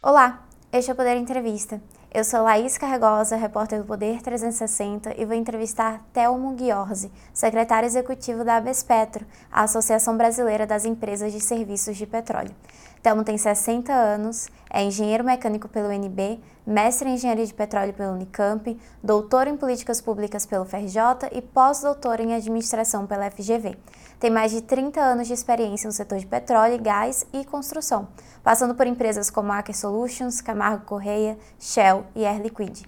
Olá, 0.00 0.46
este 0.72 0.92
é 0.92 0.94
o 0.94 0.96
Poder 0.96 1.16
Entrevista. 1.16 1.82
Eu 2.14 2.22
sou 2.22 2.42
Laís 2.42 2.78
Carregosa, 2.78 3.34
repórter 3.34 3.80
do 3.80 3.84
Poder 3.84 4.22
360 4.22 5.20
e 5.20 5.24
vou 5.24 5.34
entrevistar 5.34 6.06
Telmo 6.12 6.54
Ghiorzi, 6.54 7.10
secretário 7.34 7.88
executivo 7.88 8.44
da 8.44 8.58
Abespetro, 8.58 9.26
a 9.50 9.64
Associação 9.64 10.16
Brasileira 10.16 10.64
das 10.68 10.84
Empresas 10.84 11.32
de 11.32 11.40
Serviços 11.40 11.96
de 11.96 12.06
Petróleo. 12.06 12.54
Telmo 13.02 13.24
tem 13.24 13.36
60 13.36 13.92
anos, 13.92 14.48
é 14.70 14.84
engenheiro 14.84 15.24
mecânico 15.24 15.68
pelo 15.68 15.88
UNB, 15.88 16.40
mestre 16.64 17.08
em 17.08 17.14
engenharia 17.14 17.44
de 17.44 17.52
petróleo 17.52 17.92
pelo 17.92 18.12
Unicamp, 18.12 18.78
doutor 19.02 19.48
em 19.48 19.56
políticas 19.56 20.00
públicas 20.00 20.46
pelo 20.46 20.64
FRJ 20.64 21.28
e 21.32 21.42
pós-doutor 21.42 22.20
em 22.20 22.34
administração 22.34 23.04
pela 23.04 23.28
FGV. 23.32 23.76
Tem 24.18 24.30
mais 24.30 24.50
de 24.50 24.60
30 24.62 25.00
anos 25.00 25.28
de 25.28 25.32
experiência 25.32 25.86
no 25.86 25.92
setor 25.92 26.18
de 26.18 26.26
petróleo, 26.26 26.82
gás 26.82 27.24
e 27.32 27.44
construção, 27.44 28.08
passando 28.42 28.74
por 28.74 28.84
empresas 28.84 29.30
como 29.30 29.52
Aker 29.52 29.76
Solutions, 29.76 30.40
Camargo 30.40 30.84
Correia, 30.84 31.38
Shell 31.56 32.04
e 32.16 32.26
Air 32.26 32.42
Liquide. 32.42 32.84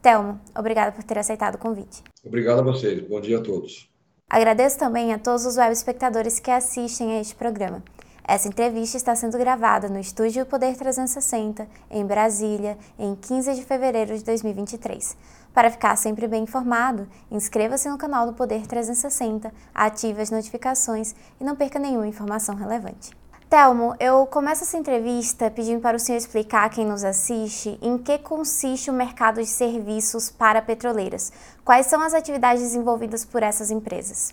Telmo, 0.00 0.40
obrigada 0.56 0.90
por 0.90 1.04
ter 1.04 1.18
aceitado 1.18 1.56
o 1.56 1.58
convite. 1.58 2.02
Obrigado 2.24 2.60
a 2.60 2.62
vocês. 2.62 3.06
Bom 3.06 3.20
dia 3.20 3.38
a 3.38 3.42
todos. 3.42 3.90
Agradeço 4.26 4.78
também 4.78 5.12
a 5.12 5.18
todos 5.18 5.44
os 5.44 5.58
web 5.58 5.70
espectadores 5.70 6.40
que 6.40 6.50
assistem 6.50 7.12
a 7.12 7.20
este 7.20 7.34
programa. 7.34 7.82
Essa 8.26 8.48
entrevista 8.48 8.96
está 8.96 9.14
sendo 9.14 9.36
gravada 9.36 9.88
no 9.88 9.98
Estúdio 9.98 10.46
Poder 10.46 10.76
360, 10.76 11.66
em 11.90 12.06
Brasília, 12.06 12.78
em 12.98 13.14
15 13.16 13.54
de 13.54 13.64
fevereiro 13.64 14.16
de 14.16 14.24
2023. 14.24 15.16
Para 15.52 15.70
ficar 15.70 15.96
sempre 15.96 16.28
bem 16.28 16.44
informado, 16.44 17.08
inscreva-se 17.30 17.88
no 17.88 17.98
canal 17.98 18.26
do 18.26 18.32
Poder 18.32 18.66
360, 18.66 19.52
ative 19.74 20.22
as 20.22 20.30
notificações 20.30 21.14
e 21.40 21.44
não 21.44 21.56
perca 21.56 21.78
nenhuma 21.78 22.06
informação 22.06 22.54
relevante. 22.54 23.10
Telmo, 23.50 23.96
eu 23.98 24.24
começo 24.26 24.62
essa 24.62 24.78
entrevista 24.78 25.50
pedindo 25.50 25.80
para 25.80 25.96
o 25.96 26.00
senhor 26.00 26.18
explicar 26.18 26.66
a 26.66 26.68
quem 26.68 26.86
nos 26.86 27.02
assiste 27.02 27.76
em 27.82 27.98
que 27.98 28.16
consiste 28.18 28.88
o 28.88 28.94
mercado 28.94 29.40
de 29.40 29.48
serviços 29.48 30.30
para 30.30 30.62
petroleiras. 30.62 31.32
Quais 31.64 31.86
são 31.86 32.00
as 32.00 32.14
atividades 32.14 32.62
desenvolvidas 32.62 33.24
por 33.24 33.42
essas 33.42 33.72
empresas? 33.72 34.32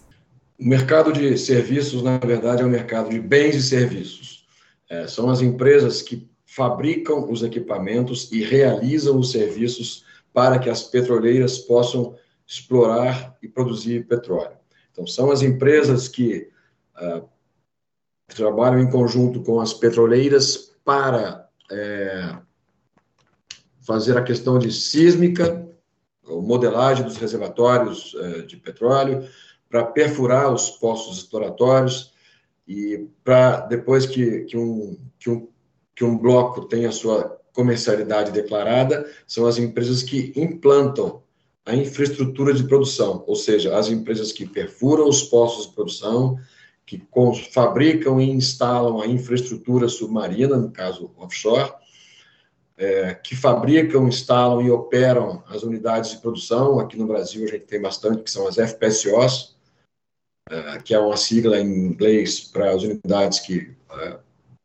O 0.60 0.68
mercado 0.68 1.12
de 1.12 1.36
serviços, 1.36 2.04
na 2.04 2.20
verdade, 2.20 2.62
é 2.62 2.66
o 2.66 2.70
mercado 2.70 3.10
de 3.10 3.20
bens 3.20 3.56
e 3.56 3.64
serviços. 3.64 4.46
É, 4.88 5.08
são 5.08 5.32
as 5.32 5.42
empresas 5.42 6.04
que 6.04 6.30
fabricam 6.46 7.28
os 7.28 7.42
equipamentos 7.42 8.32
e 8.32 8.44
realizam 8.44 9.18
os 9.18 9.32
serviços 9.32 10.06
para 10.38 10.60
que 10.60 10.70
as 10.70 10.84
petroleiras 10.84 11.58
possam 11.58 12.16
explorar 12.46 13.36
e 13.42 13.48
produzir 13.48 14.06
petróleo. 14.06 14.56
Então, 14.92 15.08
são 15.08 15.32
as 15.32 15.42
empresas 15.42 16.08
que 16.08 16.52
uh, 16.96 17.28
trabalham 18.28 18.80
em 18.80 18.88
conjunto 18.88 19.42
com 19.42 19.60
as 19.60 19.74
petroleiras 19.74 20.78
para 20.86 21.50
é, 21.72 22.38
fazer 23.80 24.16
a 24.16 24.24
questão 24.24 24.60
de 24.60 24.72
sísmica, 24.72 25.68
modelagem 26.24 27.04
dos 27.04 27.18
reservatórios 27.18 28.16
é, 28.20 28.42
de 28.44 28.58
petróleo, 28.58 29.28
para 29.68 29.86
perfurar 29.86 30.54
os 30.54 30.70
poços 30.70 31.18
exploratórios 31.18 32.14
e 32.68 33.10
para 33.24 33.62
depois 33.62 34.06
que, 34.06 34.42
que, 34.42 34.56
um, 34.56 35.00
que, 35.18 35.32
um, 35.32 35.50
que 35.96 36.04
um 36.04 36.16
bloco 36.16 36.68
tenha 36.68 36.92
sua 36.92 37.37
comercialidade 37.58 38.32
declarada, 38.32 39.12
são 39.26 39.48
as 39.48 39.58
empresas 39.58 40.04
que 40.04 40.32
implantam 40.36 41.24
a 41.66 41.76
infraestrutura 41.76 42.54
de 42.54 42.64
produção, 42.64 43.24
ou 43.26 43.36
seja, 43.36 43.76
as 43.76 43.90
empresas 43.90 44.32
que 44.32 44.46
perfuram 44.46 45.10
os 45.10 45.24
poços 45.24 45.66
de 45.66 45.74
produção, 45.74 46.40
que 46.86 47.02
fabricam 47.52 48.22
e 48.22 48.30
instalam 48.30 49.02
a 49.02 49.08
infraestrutura 49.08 49.90
submarina, 49.90 50.56
no 50.56 50.72
caso 50.72 51.12
offshore, 51.18 51.74
é, 52.78 53.16
que 53.16 53.36
fabricam, 53.36 54.08
instalam 54.08 54.62
e 54.62 54.70
operam 54.70 55.44
as 55.48 55.64
unidades 55.64 56.12
de 56.12 56.18
produção. 56.18 56.80
Aqui 56.80 56.96
no 56.96 57.08
Brasil 57.08 57.44
a 57.44 57.48
gente 57.48 57.66
tem 57.66 57.82
bastante, 57.82 58.22
que 58.22 58.30
são 58.30 58.48
as 58.48 58.58
FPSOs, 58.58 59.58
é, 60.48 60.78
que 60.78 60.94
é 60.94 61.00
uma 61.00 61.18
sigla 61.18 61.60
em 61.60 61.88
inglês 61.88 62.40
para 62.40 62.70
as 62.70 62.84
unidades 62.84 63.40
que, 63.40 63.76
é, 63.92 64.20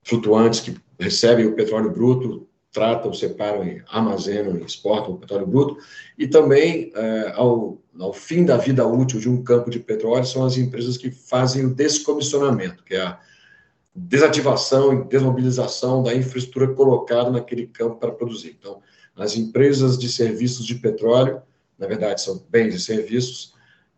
flutuantes 0.04 0.60
que 0.60 0.76
recebem 1.00 1.46
o 1.46 1.56
petróleo 1.56 1.90
bruto, 1.90 2.46
tratam, 2.72 3.12
separam, 3.12 3.62
armazenam 3.88 4.56
e 4.56 4.64
exportam 4.64 5.12
o 5.12 5.18
petróleo 5.18 5.46
bruto, 5.46 5.76
e 6.18 6.26
também, 6.26 6.90
é, 6.94 7.32
ao, 7.36 7.78
ao 8.00 8.12
fim 8.12 8.44
da 8.44 8.56
vida 8.56 8.86
útil 8.86 9.20
de 9.20 9.28
um 9.28 9.42
campo 9.44 9.70
de 9.70 9.78
petróleo, 9.78 10.24
são 10.24 10.44
as 10.44 10.56
empresas 10.56 10.96
que 10.96 11.10
fazem 11.10 11.66
o 11.66 11.74
descomissionamento, 11.74 12.82
que 12.82 12.94
é 12.94 13.02
a 13.02 13.20
desativação 13.94 14.94
e 14.94 15.04
desmobilização 15.04 16.02
da 16.02 16.14
infraestrutura 16.14 16.72
colocada 16.74 17.30
naquele 17.30 17.66
campo 17.66 17.96
para 17.96 18.10
produzir. 18.10 18.56
Então, 18.58 18.80
as 19.14 19.36
empresas 19.36 19.98
de 19.98 20.10
serviços 20.10 20.64
de 20.64 20.76
petróleo, 20.76 21.42
na 21.78 21.86
verdade, 21.86 22.22
são 22.22 22.42
bens 22.48 22.74
e 22.74 22.80
serviços, 22.80 23.52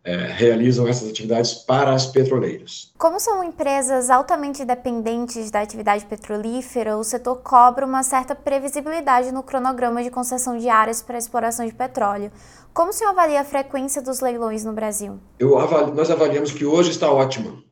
é, 0.05 0.15
realizam 0.27 0.87
essas 0.87 1.09
atividades 1.09 1.55
para 1.55 1.91
as 1.91 2.05
petroleiras. 2.05 2.91
Como 2.95 3.19
são 3.19 3.43
empresas 3.43 4.11
altamente 4.11 4.63
dependentes 4.63 5.49
da 5.49 5.61
atividade 5.61 6.05
petrolífera, 6.05 6.95
o 6.95 7.03
setor 7.03 7.37
cobra 7.37 7.85
uma 7.85 8.03
certa 8.03 8.35
previsibilidade 8.35 9.31
no 9.31 9.41
cronograma 9.41 10.03
de 10.03 10.11
concessão 10.11 10.57
de 10.57 10.69
áreas 10.69 11.01
para 11.01 11.17
exploração 11.17 11.65
de 11.65 11.73
petróleo. 11.73 12.31
Como 12.71 12.91
o 12.91 12.93
senhor 12.93 13.09
avalia 13.09 13.41
a 13.41 13.45
frequência 13.45 14.01
dos 14.01 14.19
leilões 14.19 14.63
no 14.63 14.73
Brasil? 14.73 15.19
Avalio, 15.41 15.95
nós 15.95 16.11
avaliamos 16.11 16.51
que 16.51 16.65
hoje 16.65 16.91
está 16.91 17.11
ótima. 17.11 17.63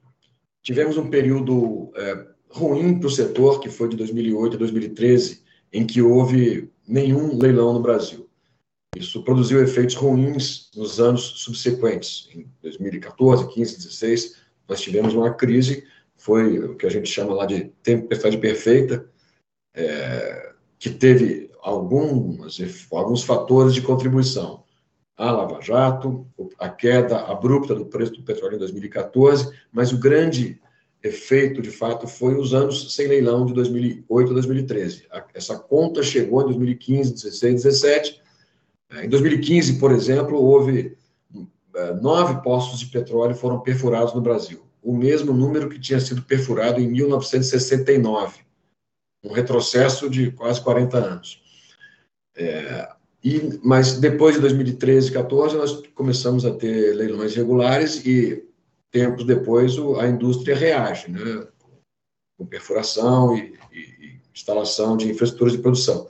Tivemos 0.64 0.98
um 0.98 1.10
período 1.10 1.92
é, 1.96 2.26
ruim 2.50 2.98
para 2.98 3.08
o 3.08 3.12
setor, 3.12 3.60
que 3.60 3.70
foi 3.70 3.90
de 3.90 3.98
2008 3.98 4.56
a 4.56 4.60
2013, 4.60 5.44
em 5.72 5.86
que 5.86 6.02
houve 6.02 6.72
nenhum 6.88 7.38
leilão 7.38 7.74
no 7.74 7.82
Brasil. 7.82 8.23
Isso 8.96 9.24
produziu 9.24 9.62
efeitos 9.62 9.96
ruins 9.96 10.70
nos 10.76 11.00
anos 11.00 11.22
subsequentes. 11.22 12.30
Em 12.34 12.48
2014, 12.62 13.54
15, 13.54 13.78
16, 13.78 14.36
nós 14.68 14.82
tivemos 14.82 15.14
uma 15.14 15.34
crise, 15.34 15.86
foi 16.16 16.60
o 16.60 16.76
que 16.76 16.86
a 16.86 16.90
gente 16.90 17.10
chama 17.10 17.34
lá 17.34 17.46
de 17.46 17.66
tempestade 17.82 18.38
perfeita, 18.38 19.10
é, 19.74 20.54
que 20.78 20.90
teve 20.90 21.50
alguns, 21.62 22.60
alguns 22.92 23.24
fatores 23.24 23.74
de 23.74 23.82
contribuição. 23.82 24.64
A 25.16 25.32
Lava 25.32 25.62
Jato, 25.62 26.28
a 26.58 26.70
queda 26.70 27.20
abrupta 27.20 27.76
do 27.76 27.86
preço 27.86 28.14
do 28.14 28.24
petróleo 28.24 28.56
em 28.56 28.60
2014, 28.60 29.52
mas 29.72 29.92
o 29.92 30.00
grande 30.00 30.60
efeito, 31.04 31.62
de 31.62 31.70
fato, 31.70 32.08
foi 32.08 32.36
os 32.36 32.54
anos 32.54 32.96
sem 32.96 33.08
leilão 33.08 33.46
de 33.46 33.54
2008 33.54 34.32
a 34.32 34.34
2013. 34.34 35.08
Essa 35.34 35.60
conta 35.60 36.02
chegou 36.02 36.42
em 36.42 36.46
2015, 36.46 37.14
16, 37.14 37.64
17, 37.64 38.23
em 39.02 39.10
2015, 39.10 39.80
por 39.80 39.92
exemplo, 39.92 40.38
houve 40.38 40.98
é, 41.76 41.94
nove 41.96 42.42
poços 42.44 42.80
de 42.80 42.86
petróleo 42.88 43.36
foram 43.36 43.60
perfurados 43.60 44.14
no 44.14 44.22
Brasil, 44.22 44.64
o 44.82 44.96
mesmo 44.96 45.34
número 45.34 45.70
que 45.70 45.80
tinha 45.80 46.00
sido 46.00 46.22
perfurado 46.22 46.80
em 46.80 46.88
1969, 46.88 48.42
um 49.24 49.34
retrocesso 49.34 50.10
de 50.10 50.32
quase 50.32 50.62
40 50.62 50.98
anos. 50.98 51.42
É, 52.36 52.90
e, 53.24 53.60
mas 53.64 54.00
depois 54.00 54.36
de 54.36 54.42
2013 54.42 55.08
e 55.08 55.12
2014, 55.12 55.56
nós 55.56 55.88
começamos 55.96 56.46
a 56.46 56.54
ter 56.54 56.94
leilões 56.94 57.34
regulares 57.36 58.06
e 58.06 58.46
tempos 58.92 59.26
depois 59.26 59.74
a 60.00 60.08
indústria 60.08 60.56
reage, 60.56 61.10
né, 61.10 61.48
com 62.38 62.46
perfuração 62.46 63.36
e, 63.36 63.58
e, 63.72 63.80
e 63.80 64.20
instalação 64.34 64.98
de 64.98 65.10
infraestruturas 65.10 65.54
de 65.54 65.60
produção. 65.60 66.08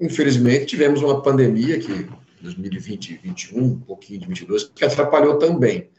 Infelizmente, 0.00 0.66
tivemos 0.66 1.02
uma 1.02 1.22
pandemia 1.22 1.78
que 1.78 2.08
2020 2.40 3.10
e 3.10 3.18
2021, 3.18 3.64
um 3.64 3.78
pouquinho 3.80 4.20
de 4.20 4.26
22, 4.26 4.64
que 4.64 4.84
atrapalhou 4.84 5.38
também. 5.38 5.90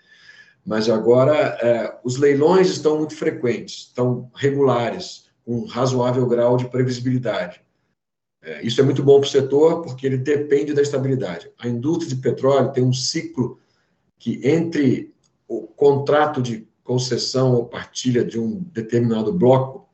Mas 0.66 0.90
agora 0.90 1.34
é, 1.62 1.98
os 2.04 2.18
leilões 2.18 2.70
estão 2.70 2.98
muito 2.98 3.16
frequentes, 3.16 3.88
estão 3.88 4.30
regulares, 4.36 5.30
com 5.46 5.62
um 5.62 5.66
razoável 5.66 6.26
grau 6.28 6.58
de 6.58 6.70
previsibilidade. 6.70 7.62
É, 8.42 8.62
isso 8.66 8.80
é 8.80 8.84
muito 8.84 9.04
bom 9.04 9.20
para 9.20 9.28
o 9.28 9.32
setor, 9.32 9.82
porque 9.82 10.06
ele 10.06 10.18
depende 10.18 10.74
da 10.74 10.82
estabilidade. 10.82 11.52
A 11.58 11.68
indústria 11.68 12.10
de 12.10 12.22
petróleo 12.22 12.72
tem 12.72 12.84
um 12.84 12.94
ciclo 12.94 13.60
que, 14.18 14.40
entre 14.44 15.14
o 15.48 15.64
contrato 15.68 16.42
de 16.42 16.68
concessão 16.84 17.54
ou 17.54 17.66
partilha 17.66 18.24
de 18.24 18.40
um 18.40 18.62
determinado 18.72 19.34
bloco 19.34 19.89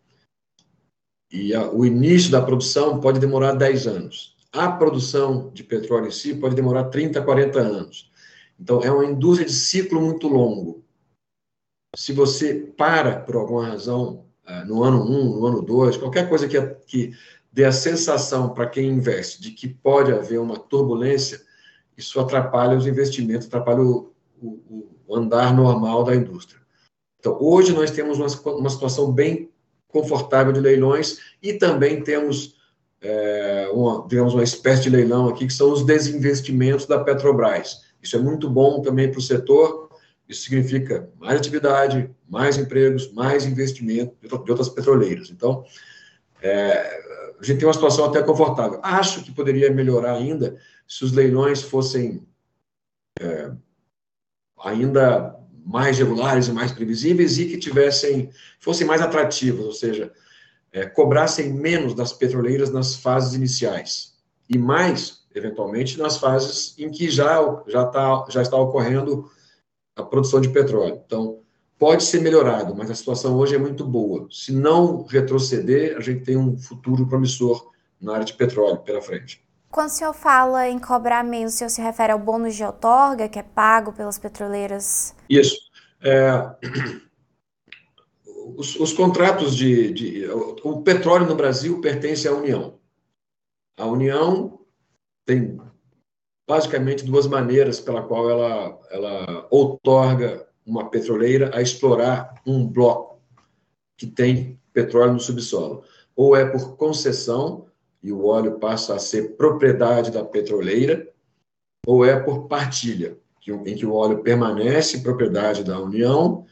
e 1.31 1.53
a, 1.53 1.69
o 1.69 1.85
início 1.85 2.31
da 2.31 2.41
produção 2.41 2.99
pode 2.99 3.19
demorar 3.19 3.53
10 3.53 3.87
anos. 3.87 4.35
A 4.51 4.71
produção 4.71 5.51
de 5.53 5.63
petróleo 5.63 6.07
em 6.07 6.11
si 6.11 6.33
pode 6.35 6.55
demorar 6.55 6.85
30, 6.85 7.21
40 7.21 7.59
anos. 7.59 8.11
Então, 8.59 8.81
é 8.81 8.89
uma 8.89 9.05
indústria 9.05 9.45
de 9.45 9.53
ciclo 9.53 9.99
muito 9.99 10.27
longo. 10.27 10.83
Se 11.95 12.13
você 12.13 12.53
para, 12.53 13.19
por 13.19 13.35
alguma 13.35 13.67
razão, 13.67 14.25
é, 14.47 14.63
no 14.63 14.83
ano 14.83 15.03
1, 15.03 15.07
um, 15.09 15.39
no 15.39 15.45
ano 15.45 15.61
2, 15.61 15.97
qualquer 15.97 16.29
coisa 16.29 16.47
que, 16.47 16.61
que 16.87 17.11
dê 17.51 17.65
a 17.65 17.71
sensação 17.71 18.53
para 18.53 18.69
quem 18.69 18.89
investe 18.89 19.41
de 19.41 19.51
que 19.51 19.67
pode 19.67 20.11
haver 20.11 20.39
uma 20.39 20.57
turbulência, 20.57 21.41
isso 21.97 22.19
atrapalha 22.19 22.77
os 22.77 22.87
investimentos, 22.87 23.47
atrapalha 23.47 23.81
o, 23.81 24.13
o, 24.41 24.89
o 25.07 25.15
andar 25.15 25.53
normal 25.53 26.03
da 26.03 26.15
indústria. 26.15 26.61
Então, 27.19 27.37
hoje 27.41 27.73
nós 27.73 27.91
temos 27.91 28.19
uma, 28.19 28.53
uma 28.53 28.69
situação 28.69 29.11
bem 29.11 29.49
confortável 29.95 30.51
de 30.51 30.59
leilões 30.59 31.19
e 31.41 31.53
também 31.53 32.03
temos 32.03 32.57
é, 33.01 33.69
uma, 33.71 34.05
digamos, 34.05 34.33
uma 34.33 34.43
espécie 34.43 34.83
de 34.83 34.89
leilão 34.89 35.29
aqui, 35.29 35.47
que 35.47 35.53
são 35.53 35.71
os 35.71 35.85
desinvestimentos 35.85 36.85
da 36.85 37.01
Petrobras. 37.01 37.85
Isso 38.03 38.17
é 38.17 38.19
muito 38.19 38.49
bom 38.49 38.81
também 38.81 39.09
para 39.09 39.19
o 39.19 39.21
setor, 39.21 39.89
isso 40.27 40.41
significa 40.41 41.09
mais 41.17 41.39
atividade, 41.39 42.09
mais 42.27 42.57
empregos, 42.57 43.09
mais 43.13 43.45
investimento 43.45 44.13
de 44.21 44.51
outras 44.51 44.67
petroleiras. 44.67 45.29
Então, 45.29 45.63
é, 46.41 47.33
a 47.39 47.43
gente 47.43 47.59
tem 47.59 47.67
uma 47.67 47.73
situação 47.73 48.05
até 48.05 48.21
confortável. 48.21 48.81
Acho 48.83 49.23
que 49.23 49.31
poderia 49.31 49.71
melhorar 49.71 50.15
ainda 50.15 50.57
se 50.85 51.05
os 51.05 51.13
leilões 51.13 51.61
fossem 51.61 52.27
é, 53.21 53.49
ainda 54.61 55.39
mais 55.65 55.97
regulares 55.97 56.47
e 56.47 56.51
mais 56.51 56.71
previsíveis 56.71 57.39
e 57.39 57.47
que 57.47 57.57
tivessem 57.57 58.29
fossem 58.59 58.85
mais 58.85 59.01
atrativos, 59.01 59.65
ou 59.65 59.73
seja, 59.73 60.13
é, 60.71 60.85
cobrassem 60.85 61.51
menos 61.51 61.95
das 61.95 62.13
petroleiras 62.13 62.69
nas 62.69 62.95
fases 62.95 63.33
iniciais 63.33 64.13
e 64.47 64.57
mais, 64.57 65.25
eventualmente, 65.33 65.97
nas 65.97 66.17
fases 66.17 66.75
em 66.77 66.91
que 66.91 67.09
já 67.09 67.63
já, 67.67 67.85
tá, 67.85 68.25
já 68.29 68.41
está 68.41 68.57
ocorrendo 68.57 69.29
a 69.95 70.03
produção 70.03 70.39
de 70.39 70.49
petróleo. 70.49 71.01
Então, 71.05 71.39
pode 71.79 72.03
ser 72.03 72.21
melhorado, 72.21 72.75
mas 72.75 72.91
a 72.91 72.95
situação 72.95 73.35
hoje 73.35 73.55
é 73.55 73.57
muito 73.57 73.83
boa. 73.83 74.27
Se 74.31 74.51
não 74.51 75.03
retroceder, 75.05 75.97
a 75.97 76.01
gente 76.01 76.23
tem 76.23 76.37
um 76.37 76.57
futuro 76.57 77.07
promissor 77.07 77.71
na 77.99 78.13
área 78.13 78.25
de 78.25 78.33
petróleo 78.33 78.77
pela 78.79 79.01
frente. 79.01 79.43
Quando 79.75 79.89
o 79.89 79.91
senhor 79.91 80.13
fala 80.13 80.69
em 80.69 80.79
cobrar 80.79 81.21
menos, 81.21 81.53
o 81.53 81.57
senhor 81.57 81.69
se 81.69 81.81
refere 81.81 82.13
ao 82.13 82.17
bônus 82.17 82.55
de 82.55 82.63
outorga, 82.63 83.27
que 83.27 83.37
é 83.37 83.43
pago 83.43 83.91
pelas 83.91 84.17
petroleiras? 84.17 85.13
Isso. 85.29 85.69
É, 86.01 86.55
os, 88.55 88.79
os, 88.79 88.93
contratos 88.93 89.53
de, 89.53 89.91
de. 89.91 90.29
O 90.63 90.81
petróleo 90.81 91.27
no 91.27 91.35
Brasil 91.35 91.81
pertence 91.81 92.25
à 92.25 92.31
União. 92.31 92.79
A 93.75 93.85
União 93.85 94.61
tem 95.25 95.59
basicamente 96.47 97.03
duas 97.03 97.27
maneiras 97.27 97.81
pela 97.81 98.01
qual 98.01 98.29
ela, 98.29 98.79
ela 98.89 99.45
outorga 99.51 100.47
uma 100.65 100.89
petroleira 100.89 101.51
a 101.53 101.61
explorar 101.61 102.41
um 102.47 102.65
bloco 102.65 103.19
que 103.97 104.07
tem 104.07 104.57
petróleo 104.71 105.11
no 105.11 105.19
subsolo. 105.19 105.83
Ou 106.15 106.33
é 106.33 106.45
por 106.45 106.77
concessão, 106.77 107.64
e 108.05 108.11
o 108.11 108.23
óleo 108.23 108.59
passa 108.59 108.93
a 108.93 108.99
ser 108.99 109.35
propriedade 109.35 110.11
da 110.11 110.23
petroleira, 110.23 111.09
ou 111.87 112.05
é 112.05 112.19
por 112.19 112.47
partilha, 112.47 113.17
em 113.47 113.75
que 113.75 113.83
o 113.83 113.93
óleo 113.95 114.19
permanece 114.19 115.01
propriedade 115.01 115.63
da 115.63 115.79
União, 115.79 116.45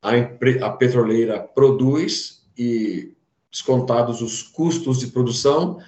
a, 0.00 0.70
petroleira 0.70 1.38
produz 1.38 2.42
e, 2.56 3.12
descontados 3.50 4.22
os 4.22 4.42
custos 4.42 4.98
de 4.98 5.08
produção, 5.08 5.82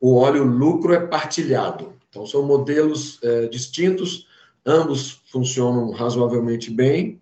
o 0.00 0.14
óleo 0.14 0.44
lucro 0.44 0.92
é 0.92 1.04
partilhado. 1.04 1.94
Então, 2.08 2.24
são 2.24 2.44
modelos 2.44 3.18
é, 3.24 3.48
distintos, 3.48 4.28
ambos 4.64 5.22
funcionam 5.26 5.90
razoavelmente 5.90 6.70
bem. 6.70 7.20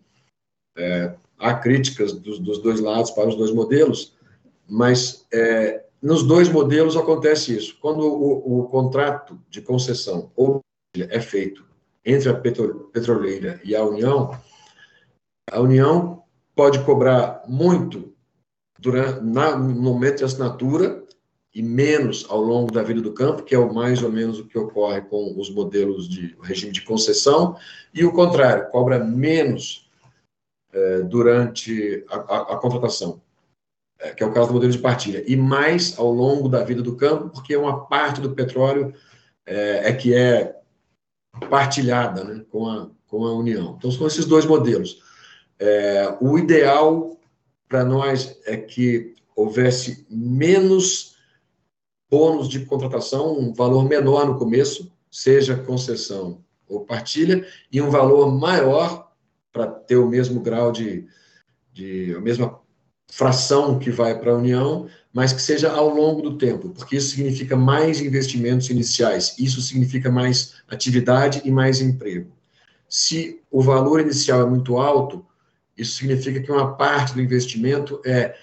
É, 0.76 1.14
há 1.38 1.54
críticas 1.54 2.12
dos, 2.12 2.38
dos, 2.38 2.58
dois 2.58 2.80
lados 2.80 3.12
para 3.12 3.28
os 3.30 3.34
dois 3.34 3.50
modelos, 3.50 4.14
mas 4.68 5.26
é, 5.32 5.83
nos 6.04 6.22
dois 6.22 6.50
modelos 6.50 6.98
acontece 6.98 7.56
isso. 7.56 7.78
Quando 7.80 8.06
o, 8.06 8.60
o 8.60 8.68
contrato 8.68 9.40
de 9.48 9.62
concessão 9.62 10.30
ou 10.36 10.60
é 10.94 11.18
feito 11.18 11.64
entre 12.04 12.28
a 12.28 12.34
petroleira 12.34 13.58
e 13.64 13.74
a 13.74 13.82
União, 13.82 14.38
a 15.50 15.60
União 15.60 16.22
pode 16.54 16.84
cobrar 16.84 17.42
muito 17.48 18.12
durante, 18.78 19.24
na, 19.24 19.56
no 19.56 19.80
momento 19.80 20.18
de 20.18 20.24
assinatura 20.24 21.02
e 21.54 21.62
menos 21.62 22.26
ao 22.28 22.42
longo 22.42 22.70
da 22.70 22.82
vida 22.82 23.00
do 23.00 23.14
campo, 23.14 23.42
que 23.42 23.54
é 23.54 23.58
o 23.58 23.72
mais 23.72 24.02
ou 24.02 24.12
menos 24.12 24.38
o 24.38 24.46
que 24.46 24.58
ocorre 24.58 25.00
com 25.00 25.40
os 25.40 25.48
modelos 25.48 26.06
de 26.06 26.36
regime 26.42 26.72
de 26.72 26.82
concessão, 26.82 27.56
e 27.94 28.04
o 28.04 28.12
contrário, 28.12 28.68
cobra 28.70 29.02
menos 29.02 29.88
é, 30.70 31.00
durante 31.00 32.04
a, 32.10 32.16
a, 32.16 32.40
a 32.54 32.56
contratação 32.58 33.23
que 34.12 34.22
é 34.22 34.26
o 34.26 34.32
caso 34.32 34.48
do 34.48 34.54
modelo 34.54 34.72
de 34.72 34.78
partilha, 34.78 35.24
e 35.26 35.36
mais 35.36 35.98
ao 35.98 36.10
longo 36.10 36.48
da 36.48 36.62
vida 36.62 36.82
do 36.82 36.96
campo, 36.96 37.30
porque 37.30 37.56
uma 37.56 37.86
parte 37.86 38.20
do 38.20 38.34
petróleo 38.34 38.92
é, 39.46 39.90
é 39.90 39.92
que 39.92 40.14
é 40.14 40.56
partilhada 41.48 42.24
né, 42.24 42.44
com, 42.50 42.68
a, 42.68 42.88
com 43.06 43.24
a 43.24 43.32
União. 43.32 43.74
Então, 43.78 43.90
são 43.90 44.06
esses 44.06 44.24
dois 44.24 44.44
modelos. 44.46 45.02
É, 45.58 46.16
o 46.20 46.38
ideal 46.38 47.18
para 47.68 47.84
nós 47.84 48.38
é 48.44 48.56
que 48.56 49.14
houvesse 49.34 50.06
menos 50.08 51.16
bônus 52.10 52.48
de 52.48 52.64
contratação, 52.64 53.38
um 53.38 53.52
valor 53.52 53.88
menor 53.88 54.26
no 54.26 54.38
começo, 54.38 54.92
seja 55.10 55.56
concessão 55.56 56.44
ou 56.68 56.84
partilha, 56.84 57.46
e 57.70 57.80
um 57.80 57.90
valor 57.90 58.30
maior 58.32 59.10
para 59.52 59.66
ter 59.66 59.96
o 59.96 60.08
mesmo 60.08 60.40
grau 60.40 60.72
de, 60.72 61.06
de 61.72 62.14
a 62.14 62.20
mesma 62.20 62.60
fração 63.14 63.78
que 63.78 63.92
vai 63.92 64.18
para 64.18 64.32
a 64.32 64.36
União, 64.36 64.88
mas 65.12 65.32
que 65.32 65.40
seja 65.40 65.70
ao 65.70 65.88
longo 65.88 66.20
do 66.20 66.36
tempo, 66.36 66.70
porque 66.70 66.96
isso 66.96 67.14
significa 67.14 67.56
mais 67.56 68.00
investimentos 68.00 68.68
iniciais, 68.70 69.36
isso 69.38 69.62
significa 69.62 70.10
mais 70.10 70.54
atividade 70.68 71.40
e 71.44 71.50
mais 71.52 71.80
emprego. 71.80 72.32
Se 72.88 73.40
o 73.52 73.62
valor 73.62 74.00
inicial 74.00 74.42
é 74.42 74.50
muito 74.50 74.76
alto, 74.78 75.24
isso 75.78 75.96
significa 75.96 76.40
que 76.40 76.50
uma 76.50 76.74
parte 76.74 77.14
do 77.14 77.22
investimento 77.22 78.00
é 78.04 78.34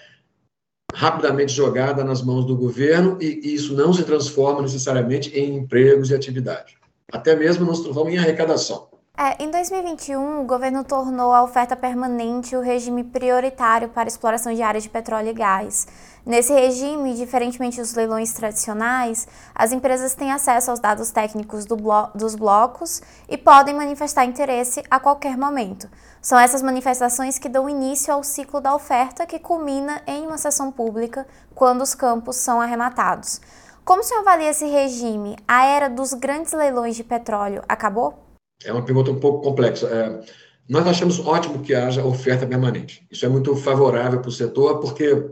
rapidamente 0.94 1.52
jogada 1.52 2.02
nas 2.02 2.22
mãos 2.22 2.46
do 2.46 2.56
governo 2.56 3.18
e 3.20 3.54
isso 3.54 3.74
não 3.74 3.92
se 3.92 4.04
transforma 4.04 4.62
necessariamente 4.62 5.28
em 5.38 5.54
empregos 5.54 6.08
e 6.08 6.14
atividade. 6.14 6.78
Até 7.12 7.36
mesmo 7.36 7.66
não 7.66 7.74
se 7.74 7.82
transforma 7.82 8.10
em 8.10 8.16
arrecadação. 8.16 8.88
É, 9.24 9.44
em 9.44 9.50
2021, 9.50 10.40
o 10.40 10.44
governo 10.44 10.82
tornou 10.82 11.32
a 11.32 11.44
oferta 11.44 11.76
permanente 11.76 12.56
o 12.56 12.60
regime 12.60 13.04
prioritário 13.04 13.90
para 13.90 14.08
exploração 14.08 14.52
de 14.52 14.62
áreas 14.62 14.82
de 14.82 14.88
petróleo 14.88 15.28
e 15.28 15.32
gás. 15.32 15.86
Nesse 16.26 16.52
regime, 16.52 17.14
diferentemente 17.14 17.78
dos 17.78 17.94
leilões 17.94 18.32
tradicionais, 18.32 19.28
as 19.54 19.70
empresas 19.70 20.14
têm 20.14 20.32
acesso 20.32 20.72
aos 20.72 20.80
dados 20.80 21.12
técnicos 21.12 21.64
do 21.64 21.76
blo 21.76 22.08
dos 22.14 22.34
blocos 22.34 23.00
e 23.28 23.38
podem 23.38 23.74
manifestar 23.74 24.24
interesse 24.24 24.82
a 24.90 24.98
qualquer 24.98 25.36
momento. 25.36 25.88
São 26.20 26.36
essas 26.36 26.60
manifestações 26.60 27.38
que 27.38 27.48
dão 27.48 27.68
início 27.68 28.12
ao 28.12 28.24
ciclo 28.24 28.60
da 28.60 28.74
oferta, 28.74 29.24
que 29.24 29.38
culmina 29.38 30.02
em 30.06 30.26
uma 30.26 30.38
sessão 30.38 30.72
pública 30.72 31.28
quando 31.54 31.82
os 31.82 31.94
campos 31.94 32.36
são 32.36 32.60
arrematados. 32.60 33.40
Como 33.84 34.02
senhor 34.02 34.22
avalia 34.22 34.50
esse 34.50 34.66
regime? 34.66 35.36
A 35.46 35.64
era 35.64 35.88
dos 35.88 36.12
grandes 36.12 36.52
leilões 36.52 36.96
de 36.96 37.04
petróleo 37.04 37.62
acabou? 37.68 38.31
É 38.64 38.72
uma 38.72 38.84
pergunta 38.84 39.10
um 39.10 39.18
pouco 39.20 39.42
complexa. 39.42 39.86
É, 39.86 40.20
nós 40.68 40.86
achamos 40.86 41.18
ótimo 41.20 41.62
que 41.62 41.74
haja 41.74 42.04
oferta 42.04 42.46
permanente. 42.46 43.06
Isso 43.10 43.26
é 43.26 43.28
muito 43.28 43.54
favorável 43.56 44.20
para 44.20 44.28
o 44.28 44.32
setor, 44.32 44.80
porque, 44.80 45.30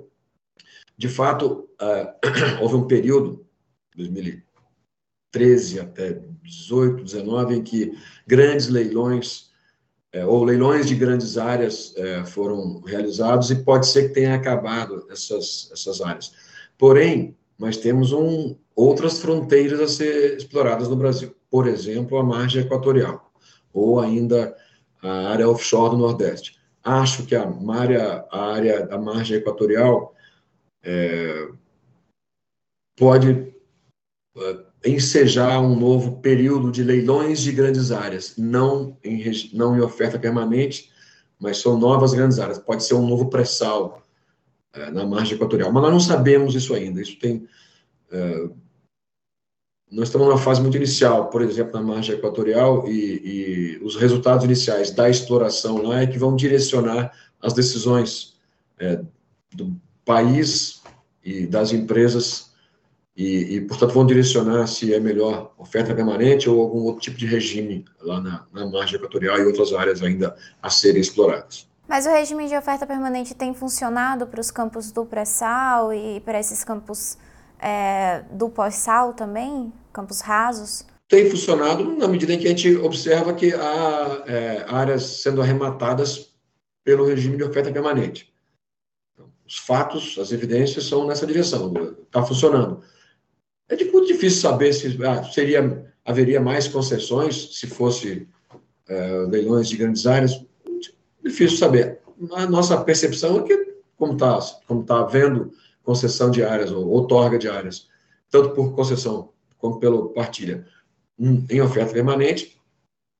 de 0.96 1.08
fato, 1.08 1.68
uh, 1.80 2.60
houve 2.60 2.76
um 2.76 2.86
período, 2.86 3.46
2013 3.96 5.80
até 5.80 6.20
18, 6.42 7.04
19, 7.04 7.56
em 7.56 7.62
que 7.62 7.96
grandes 8.26 8.68
leilões, 8.68 9.50
é, 10.12 10.26
ou 10.26 10.42
leilões 10.42 10.86
de 10.86 10.96
grandes 10.96 11.38
áreas 11.38 11.94
é, 11.96 12.24
foram 12.24 12.80
realizados, 12.80 13.50
e 13.50 13.56
pode 13.56 13.86
ser 13.86 14.08
que 14.08 14.14
tenha 14.14 14.34
acabado 14.34 15.06
essas, 15.10 15.70
essas 15.72 16.00
áreas. 16.00 16.32
Porém, 16.76 17.36
nós 17.56 17.76
temos 17.76 18.12
um, 18.12 18.56
outras 18.74 19.20
fronteiras 19.20 19.80
a 19.80 19.86
ser 19.86 20.36
exploradas 20.36 20.88
no 20.88 20.96
Brasil 20.96 21.34
por 21.50 21.66
exemplo, 21.66 22.16
a 22.18 22.22
margem 22.22 22.62
equatorial, 22.62 23.32
ou 23.72 24.00
ainda 24.00 24.56
a 25.02 25.30
área 25.30 25.48
offshore 25.48 25.90
do 25.90 25.98
Nordeste. 25.98 26.58
Acho 26.82 27.26
que 27.26 27.34
a 27.34 27.46
área, 27.68 28.24
a 28.30 28.52
área 28.52 28.86
da 28.86 28.98
margem 28.98 29.36
equatorial 29.36 30.14
é, 30.82 31.48
pode 32.96 33.52
é, 34.36 34.58
ensejar 34.86 35.60
um 35.60 35.78
novo 35.78 36.20
período 36.20 36.70
de 36.70 36.82
leilões 36.82 37.40
de 37.40 37.52
grandes 37.52 37.90
áreas, 37.90 38.36
não 38.36 38.96
em, 39.04 39.30
não 39.52 39.76
em 39.76 39.80
oferta 39.80 40.18
permanente, 40.18 40.90
mas 41.38 41.58
são 41.58 41.78
novas 41.78 42.14
grandes 42.14 42.38
áreas. 42.38 42.58
Pode 42.58 42.84
ser 42.84 42.94
um 42.94 43.06
novo 43.06 43.28
pré-sal 43.28 44.02
é, 44.72 44.90
na 44.90 45.04
margem 45.04 45.34
equatorial, 45.34 45.72
mas 45.72 45.82
nós 45.82 45.92
não 45.92 46.00
sabemos 46.00 46.54
isso 46.54 46.74
ainda. 46.74 47.00
Isso 47.00 47.18
tem 47.18 47.46
é, 48.10 48.48
nós 49.90 50.08
estamos 50.08 50.28
numa 50.28 50.38
fase 50.38 50.60
muito 50.60 50.76
inicial, 50.76 51.28
por 51.30 51.42
exemplo, 51.42 51.72
na 51.72 51.82
margem 51.82 52.14
equatorial, 52.14 52.88
e, 52.88 53.78
e 53.80 53.84
os 53.84 53.96
resultados 53.96 54.44
iniciais 54.44 54.90
da 54.92 55.10
exploração 55.10 55.82
lá 55.82 56.02
é 56.02 56.06
que 56.06 56.18
vão 56.18 56.36
direcionar 56.36 57.12
as 57.42 57.52
decisões 57.52 58.36
é, 58.78 59.00
do 59.52 59.74
país 60.04 60.80
e 61.24 61.46
das 61.46 61.72
empresas, 61.72 62.50
e, 63.16 63.56
e, 63.56 63.60
portanto, 63.62 63.92
vão 63.92 64.06
direcionar 64.06 64.66
se 64.68 64.94
é 64.94 65.00
melhor 65.00 65.52
oferta 65.58 65.94
permanente 65.94 66.48
ou 66.48 66.60
algum 66.60 66.84
outro 66.84 67.02
tipo 67.02 67.18
de 67.18 67.26
regime 67.26 67.84
lá 68.00 68.20
na, 68.20 68.46
na 68.52 68.66
margem 68.66 68.96
equatorial 68.96 69.38
e 69.38 69.44
outras 69.44 69.72
áreas 69.72 70.02
ainda 70.02 70.36
a 70.62 70.70
serem 70.70 71.00
exploradas. 71.00 71.68
Mas 71.88 72.06
o 72.06 72.10
regime 72.10 72.46
de 72.46 72.56
oferta 72.56 72.86
permanente 72.86 73.34
tem 73.34 73.52
funcionado 73.52 74.24
para 74.28 74.40
os 74.40 74.50
campos 74.50 74.92
do 74.92 75.04
pré-sal 75.04 75.92
e 75.92 76.20
para 76.20 76.38
esses 76.38 76.62
campos 76.62 77.18
é, 77.58 78.22
do 78.30 78.48
pós-sal 78.48 79.12
também, 79.12 79.72
campos 79.92 80.20
rasos? 80.20 80.84
Tem 81.08 81.28
funcionado 81.28 81.84
na 81.96 82.06
medida 82.06 82.32
em 82.32 82.38
que 82.38 82.46
a 82.46 82.50
gente 82.50 82.76
observa 82.76 83.34
que 83.34 83.52
há 83.52 84.24
é, 84.26 84.64
áreas 84.68 85.02
sendo 85.22 85.42
arrematadas 85.42 86.30
pelo 86.84 87.04
regime 87.04 87.36
de 87.36 87.44
oferta 87.44 87.72
permanente. 87.72 88.32
Então, 89.12 89.30
os 89.46 89.58
fatos, 89.58 90.16
as 90.18 90.32
evidências 90.32 90.84
são 90.84 91.06
nessa 91.06 91.26
direção, 91.26 91.72
está 92.02 92.22
funcionando. 92.22 92.82
É 93.68 93.76
de 93.76 93.84
muito 93.86 94.06
difícil 94.06 94.40
saber 94.40 94.72
se 94.72 94.98
ah, 95.04 95.22
seria, 95.24 95.92
haveria 96.04 96.40
mais 96.40 96.68
concessões 96.68 97.58
se 97.58 97.66
fosse 97.66 98.28
é, 98.88 99.26
leilões 99.28 99.68
de 99.68 99.76
grandes 99.76 100.06
áreas. 100.06 100.44
Difícil 101.24 101.58
saber. 101.58 102.00
A 102.32 102.46
nossa 102.46 102.80
percepção 102.82 103.40
é 103.40 103.42
que, 103.42 103.74
como 103.96 104.14
está 104.14 104.38
como 104.66 104.84
tá 104.84 105.00
havendo 105.00 105.52
concessão 105.82 106.30
de 106.30 106.42
áreas 106.42 106.70
ou 106.70 106.86
outorga 106.88 107.38
de 107.38 107.48
áreas, 107.48 107.88
tanto 108.30 108.50
por 108.50 108.74
concessão 108.74 109.32
como 109.60 109.78
pela 109.78 110.08
partilha, 110.12 110.66
em 111.18 111.60
oferta 111.60 111.92
permanente, 111.92 112.58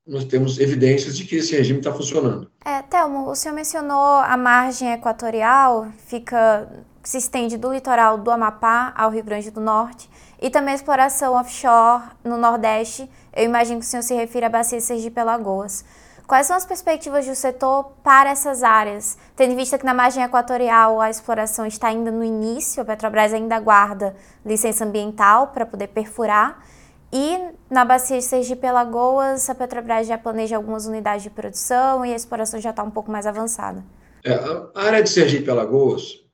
nós 0.06 0.24
temos 0.24 0.58
evidências 0.58 1.16
de 1.16 1.24
que 1.24 1.36
esse 1.36 1.54
regime 1.54 1.78
está 1.78 1.92
funcionando. 1.92 2.50
É, 2.64 2.82
Telmo, 2.82 3.30
o 3.30 3.34
senhor 3.36 3.54
mencionou 3.54 4.16
a 4.18 4.36
margem 4.36 4.92
equatorial, 4.92 5.88
fica, 6.06 6.68
se 7.02 7.18
estende 7.18 7.56
do 7.56 7.72
litoral 7.72 8.18
do 8.18 8.30
Amapá 8.30 8.92
ao 8.96 9.10
Rio 9.10 9.22
Grande 9.22 9.50
do 9.50 9.60
Norte, 9.60 10.10
e 10.40 10.48
também 10.48 10.72
a 10.72 10.76
exploração 10.76 11.34
offshore 11.34 12.04
no 12.24 12.38
Nordeste. 12.38 13.08
Eu 13.36 13.44
imagino 13.44 13.78
que 13.78 13.86
o 13.86 13.88
senhor 13.88 14.02
se 14.02 14.14
refira 14.14 14.46
à 14.46 14.50
bacia 14.50 14.80
Sergipe-Alagoas. 14.80 15.84
Quais 16.30 16.46
são 16.46 16.54
as 16.54 16.64
perspectivas 16.64 17.26
do 17.26 17.34
setor 17.34 17.90
para 18.04 18.30
essas 18.30 18.62
áreas? 18.62 19.18
Tendo 19.34 19.52
em 19.52 19.56
vista 19.56 19.76
que 19.76 19.84
na 19.84 19.92
margem 19.92 20.22
equatorial 20.22 21.00
a 21.00 21.10
exploração 21.10 21.66
está 21.66 21.88
ainda 21.88 22.12
no 22.12 22.22
início, 22.22 22.80
a 22.80 22.84
Petrobras 22.84 23.34
ainda 23.34 23.58
guarda 23.58 24.14
licença 24.46 24.84
ambiental 24.84 25.48
para 25.48 25.66
poder 25.66 25.88
perfurar. 25.88 26.64
E 27.12 27.36
na 27.68 27.84
bacia 27.84 28.16
de 28.16 28.22
Sergipe-Alagoas, 28.22 29.50
a 29.50 29.56
Petrobras 29.56 30.06
já 30.06 30.16
planeja 30.16 30.54
algumas 30.54 30.86
unidades 30.86 31.24
de 31.24 31.30
produção 31.30 32.06
e 32.06 32.12
a 32.12 32.16
exploração 32.16 32.60
já 32.60 32.70
está 32.70 32.84
um 32.84 32.92
pouco 32.92 33.10
mais 33.10 33.26
avançada. 33.26 33.84
É, 34.24 34.32
a 34.32 34.84
área 34.84 35.02
de 35.02 35.10
Sergipe-Alagoas, 35.10 36.24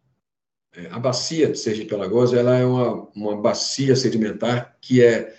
é, 0.77 0.89
a 0.91 0.99
bacia 0.99 1.49
de 1.49 1.59
Sergipe-Alagoas, 1.59 2.35
ela 2.35 2.55
é 2.55 2.67
uma, 2.67 3.09
uma 3.17 3.35
bacia 3.35 3.97
sedimentar 3.97 4.77
que 4.79 5.03
é 5.03 5.35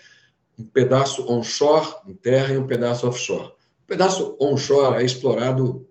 um 0.58 0.64
pedaço 0.64 1.32
onshore, 1.32 1.94
em 2.08 2.16
terra, 2.16 2.56
e 2.56 2.58
um 2.58 2.66
pedaço 2.66 3.08
offshore. 3.08 3.56
Pedaço 3.88 4.36
onshore 4.40 5.02
é 5.02 5.06
explorado 5.06 5.88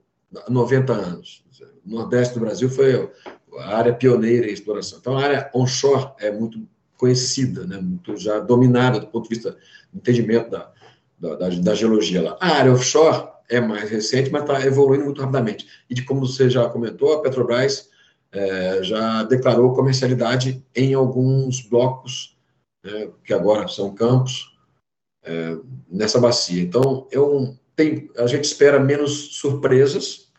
há 0.46 0.50
90 0.50 0.92
anos. 0.92 1.44
O 1.84 1.90
Nordeste 1.90 2.34
do 2.34 2.40
Brasil 2.40 2.68
foi 2.68 3.10
a 3.58 3.76
área 3.76 3.94
pioneira 3.94 4.48
em 4.48 4.52
exploração. 4.52 4.98
Então, 4.98 5.16
a 5.16 5.22
área 5.22 5.50
onshore 5.54 6.12
é 6.20 6.30
muito 6.30 6.68
conhecida, 6.96 7.66
né, 7.66 7.78
muito 7.78 8.16
já 8.16 8.38
dominada 8.38 9.00
do 9.00 9.06
ponto 9.06 9.28
de 9.28 9.34
vista 9.34 9.56
do 9.92 9.98
entendimento 9.98 10.50
da, 10.50 10.70
da, 11.18 11.36
da, 11.36 11.48
da 11.48 11.74
geologia 11.74 12.22
lá. 12.22 12.36
A 12.40 12.48
área 12.48 12.72
offshore 12.72 13.28
é 13.48 13.60
mais 13.60 13.90
recente, 13.90 14.30
mas 14.30 14.42
está 14.42 14.64
evoluindo 14.64 15.04
muito 15.04 15.20
rapidamente. 15.20 15.66
E 15.88 15.94
de 15.94 16.02
como 16.02 16.26
você 16.26 16.50
já 16.50 16.68
comentou, 16.68 17.12
a 17.12 17.22
Petrobras 17.22 17.88
é, 18.32 18.82
já 18.82 19.22
declarou 19.22 19.74
comercialidade 19.74 20.64
em 20.74 20.94
alguns 20.94 21.62
blocos, 21.62 22.36
né, 22.84 23.10
que 23.24 23.32
agora 23.32 23.68
são 23.68 23.94
campos, 23.94 24.56
é, 25.22 25.56
nessa 25.88 26.20
bacia. 26.20 26.62
Então, 26.62 27.06
é 27.10 27.20
um, 27.20 27.56
tem, 27.76 28.10
a 28.16 28.26
gente 28.26 28.44
espera 28.44 28.80
menos 28.80 29.36
surpresas 29.36 30.32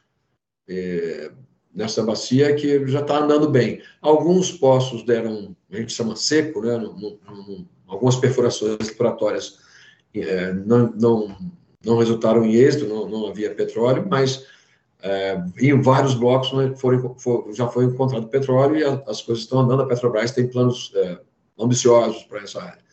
é, 0.68 1.32
nessa 1.74 2.04
bacia 2.04 2.56
que 2.56 2.86
já 2.88 3.02
está 3.02 3.20
andando 3.20 3.50
bem. 3.50 3.82
Alguns 4.02 4.52
poços 4.52 5.04
deram, 5.04 5.56
a 5.72 5.78
gente 5.78 5.94
chama 5.94 6.16
seco, 6.16 6.62
né, 6.62 6.76
no, 6.78 6.94
no, 6.94 7.20
no, 7.26 7.70
algumas 7.88 8.16
perfurações 8.16 8.78
exploratórias 8.82 9.60
é, 10.16 10.52
não, 10.52 10.92
não, 10.94 11.38
não 11.86 11.98
resultaram 11.98 12.44
em 12.44 12.56
êxito, 12.56 12.88
não, 12.88 13.08
não 13.08 13.28
havia 13.28 13.54
petróleo, 13.54 14.08
mas 14.10 14.46
é, 15.02 15.40
em 15.60 15.80
vários 15.80 16.16
blocos 16.16 16.52
né, 16.54 16.74
foram, 16.76 17.16
for, 17.20 17.54
já 17.54 17.68
foi 17.68 17.86
encontrado 17.86 18.28
petróleo 18.28 18.78
e 18.78 18.84
a, 18.84 19.04
as 19.08 19.22
coisas 19.22 19.44
estão 19.44 19.60
andando. 19.60 19.84
A 19.84 19.88
Petrobras 19.88 20.32
tem 20.32 20.48
planos 20.48 20.92
é, 20.96 21.20
ambiciosos 21.60 22.24
para 22.24 22.42
essa 22.42 22.62
área. 22.62 22.87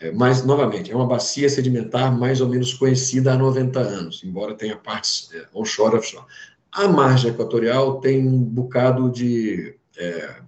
É, 0.00 0.12
mas, 0.12 0.44
novamente, 0.44 0.92
é 0.92 0.94
uma 0.94 1.06
bacia 1.06 1.48
sedimentar 1.48 2.16
mais 2.16 2.40
ou 2.40 2.48
menos 2.48 2.72
conhecida 2.74 3.32
há 3.32 3.36
90 3.36 3.80
anos, 3.80 4.22
embora 4.22 4.54
tenha 4.54 4.76
partes 4.76 5.30
é, 5.32 5.46
onshore 5.52 5.96
e 5.96 5.98
offshore. 5.98 6.26
A 6.70 6.86
margem 6.86 7.30
equatorial 7.30 8.00
tem 8.00 8.26
um 8.26 8.42
bocado 8.42 9.10
de 9.10 9.76
é, 9.96 10.40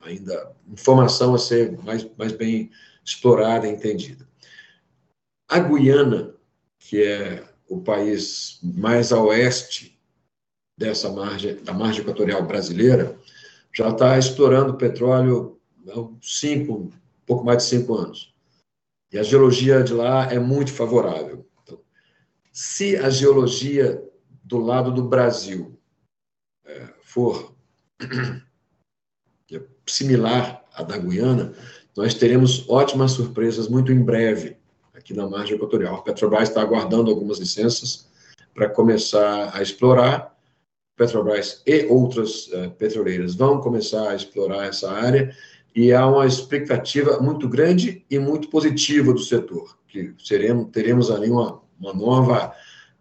ainda 0.00 0.52
informação 0.70 1.34
a 1.34 1.38
ser 1.38 1.72
mais, 1.82 2.08
mais 2.16 2.32
bem 2.32 2.70
explorada 3.04 3.68
e 3.68 3.70
entendida. 3.70 4.26
A 5.48 5.58
Guiana, 5.60 6.34
que 6.78 7.02
é 7.02 7.44
o 7.68 7.80
país 7.80 8.58
mais 8.62 9.12
a 9.12 9.22
oeste 9.22 9.98
dessa 10.76 11.10
margem, 11.10 11.62
da 11.62 11.72
margem 11.72 12.02
equatorial 12.02 12.44
brasileira, 12.44 13.16
já 13.72 13.90
está 13.90 14.18
explorando 14.18 14.74
petróleo 14.74 15.60
há 15.88 15.94
cinco, 16.20 16.92
pouco 17.24 17.44
mais 17.44 17.58
de 17.58 17.64
cinco 17.64 17.94
anos. 17.94 18.31
E 19.12 19.18
a 19.18 19.22
geologia 19.22 19.82
de 19.82 19.92
lá 19.92 20.32
é 20.32 20.38
muito 20.38 20.72
favorável. 20.72 21.46
Então, 21.62 21.78
se 22.50 22.96
a 22.96 23.10
geologia 23.10 24.02
do 24.42 24.58
lado 24.58 24.90
do 24.90 25.04
Brasil 25.04 25.78
é, 26.64 26.88
for 27.02 27.54
similar 29.86 30.64
à 30.74 30.82
da 30.82 30.96
Guiana, 30.96 31.52
nós 31.94 32.14
teremos 32.14 32.66
ótimas 32.70 33.12
surpresas 33.12 33.68
muito 33.68 33.92
em 33.92 34.02
breve 34.02 34.56
aqui 34.94 35.12
na 35.12 35.28
margem 35.28 35.56
equatorial. 35.56 35.96
A 35.96 36.02
Petrobras 36.02 36.48
está 36.48 36.62
aguardando 36.62 37.10
algumas 37.10 37.38
licenças 37.38 38.08
para 38.54 38.70
começar 38.70 39.54
a 39.54 39.60
explorar. 39.60 40.32
Petrobras 40.96 41.62
e 41.66 41.86
outras 41.86 42.46
uh, 42.48 42.70
petroleiras 42.78 43.34
vão 43.34 43.60
começar 43.60 44.10
a 44.10 44.14
explorar 44.14 44.66
essa 44.66 44.90
área 44.90 45.34
e 45.74 45.92
há 45.92 46.06
uma 46.06 46.26
expectativa 46.26 47.18
muito 47.20 47.48
grande 47.48 48.04
e 48.10 48.18
muito 48.18 48.48
positiva 48.48 49.12
do 49.12 49.20
setor, 49.20 49.76
que 49.88 50.14
seremos, 50.18 50.70
teremos 50.70 51.10
ali 51.10 51.30
uma, 51.30 51.60
uma 51.80 51.94
nova 51.94 52.52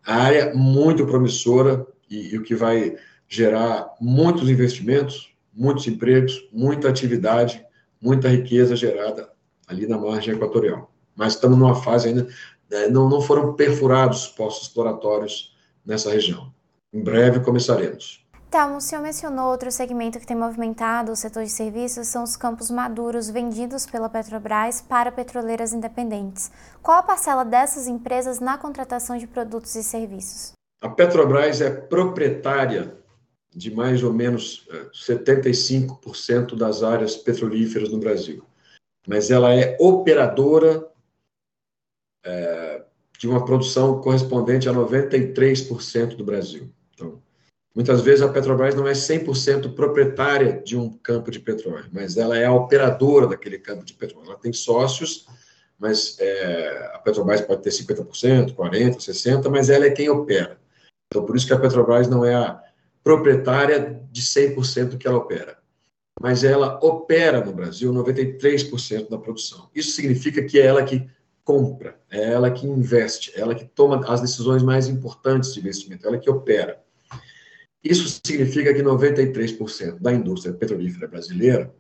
área 0.06 0.54
muito 0.54 1.06
promissora 1.06 1.86
e, 2.10 2.34
e 2.34 2.38
o 2.38 2.44
que 2.44 2.56
vai 2.56 2.96
gerar 3.28 3.94
muitos 4.00 4.50
investimentos, 4.50 5.34
muitos 5.54 5.88
empregos, 5.88 6.48
muita 6.52 6.90
atividade, 6.90 7.66
muita 8.02 8.30
riqueza 8.30 8.76
gerada 8.76 9.30
ali 9.68 9.88
na 9.88 9.98
margem 9.98 10.34
equatorial. 10.34 10.92
Mas 11.16 11.34
estamos 11.34 11.58
numa 11.58 11.76
fase 11.76 12.10
ainda, 12.10 12.28
né, 12.70 12.88
não, 12.88 13.10
não 13.10 13.22
foram 13.22 13.54
perfurados 13.54 14.28
poços 14.28 14.68
exploratórios 14.68 15.56
nessa 15.86 16.12
região. 16.12 16.54
Em 16.94 17.02
breve 17.04 17.42
começaremos. 17.42 18.21
Telmo, 18.52 18.76
o 18.76 18.82
senhor 18.82 19.02
mencionou 19.02 19.50
outro 19.50 19.72
segmento 19.72 20.20
que 20.20 20.28
tem 20.28 20.36
movimentado 20.36 21.14
o 21.14 21.16
setor 21.16 21.46
de 21.46 21.50
serviços 21.50 22.08
são 22.08 22.22
os 22.22 22.36
campos 22.36 22.70
maduros 22.70 23.30
vendidos 23.30 23.86
pela 23.86 24.10
Petrobras 24.10 24.82
para 24.82 25.10
petroleiras 25.10 25.72
independentes. 25.72 26.52
Qual 26.84 26.98
a 26.98 27.02
parcela 27.02 27.46
dessas 27.46 27.88
empresas 27.88 28.42
na 28.42 28.58
contratação 28.58 29.18
de 29.18 29.26
produtos 29.26 29.74
e 29.76 29.82
serviços? 29.82 30.52
A 30.82 30.90
Petrobras 30.90 31.62
é 31.62 31.70
proprietária 31.70 32.94
de 33.56 33.74
mais 33.74 34.04
ou 34.04 34.12
menos 34.12 34.68
75% 34.94 36.52
é, 36.52 36.56
das 36.58 36.84
áreas 36.84 37.16
petrolíferas 37.16 37.90
no 37.90 38.00
Brasil, 38.00 38.44
mas 39.08 39.32
ela 39.32 39.56
é 39.56 39.78
operadora 39.80 40.92
é, 42.26 42.84
de 43.18 43.30
uma 43.30 43.46
produção 43.46 44.02
correspondente 44.02 44.68
a 44.68 44.74
93% 44.74 46.18
do 46.18 46.26
Brasil. 46.26 46.70
Muitas 47.74 48.02
vezes 48.02 48.22
a 48.22 48.28
Petrobras 48.28 48.76
não 48.76 48.88
é 48.88 48.92
100% 48.92 49.74
proprietária 49.74 50.62
de 50.62 50.78
um 50.78 50.90
campo 50.90 51.32
de 51.32 51.40
petróleo, 51.40 51.90
mas 51.92 52.18
ela 52.18 52.38
é 52.38 52.46
a 52.46 52.54
operadora 52.54 53.28
daquele 53.28 53.58
campo 53.58 53.86
de 53.86 53.94
petróleo. 53.94 54.28
Ela 54.28 54.40
tem 54.40 54.52
sócios, 54.52 55.26
mas 55.80 56.18
é, 56.20 56.92
a 56.94 57.00
Petrobras 57.00 57.40
pode 57.42 57.62
ter 57.62 57.70
50%, 57.70 58.54
40%, 58.54 58.98
60%, 58.98 59.50
mas 59.50 59.70
ela 59.70 59.86
é 59.86 59.92
quem 59.92 60.10
opera. 60.10 60.60
Então, 61.08 61.26
por 61.26 61.36
isso 61.36 61.48
que 61.48 61.54
a 61.54 61.60
Petrobras 61.60 62.10
não 62.10 62.26
é 62.26 62.36
a 62.36 62.62
proprietária 63.04 64.02
de 64.12 64.22
100% 64.22 64.98
que 64.98 65.08
ela 65.08 65.18
opera. 65.18 65.58
Mas 66.22 66.44
ela 66.44 66.78
opera 66.84 67.44
no 67.44 67.54
Brasil 67.54 67.92
93% 67.94 69.10
da 69.10 69.18
produção. 69.18 69.70
Isso 69.74 69.92
significa 69.92 70.44
que 70.44 70.60
é 70.60 70.66
ela 70.66 70.84
que 70.84 71.10
compra, 71.44 72.00
é 72.10 72.32
ela 72.32 72.52
que 72.52 72.68
investe, 72.68 73.32
é 73.36 73.42
ela 73.42 73.56
que 73.56 73.66
toma 73.66 74.06
as 74.08 74.22
decisões 74.22 74.62
mais 74.62 74.88
importantes 74.88 75.54
de 75.54 75.60
investimento, 75.60 76.06
é 76.06 76.10
ela 76.10 76.20
que 76.20 76.30
opera. 76.30 76.82
Isso 77.84 78.22
significa 78.26 78.74
que 78.74 78.84
93% 78.84 80.00
da 80.00 80.14
indústria 80.14 80.54
petrolífera 80.54 81.08
brasileira 81.08 81.74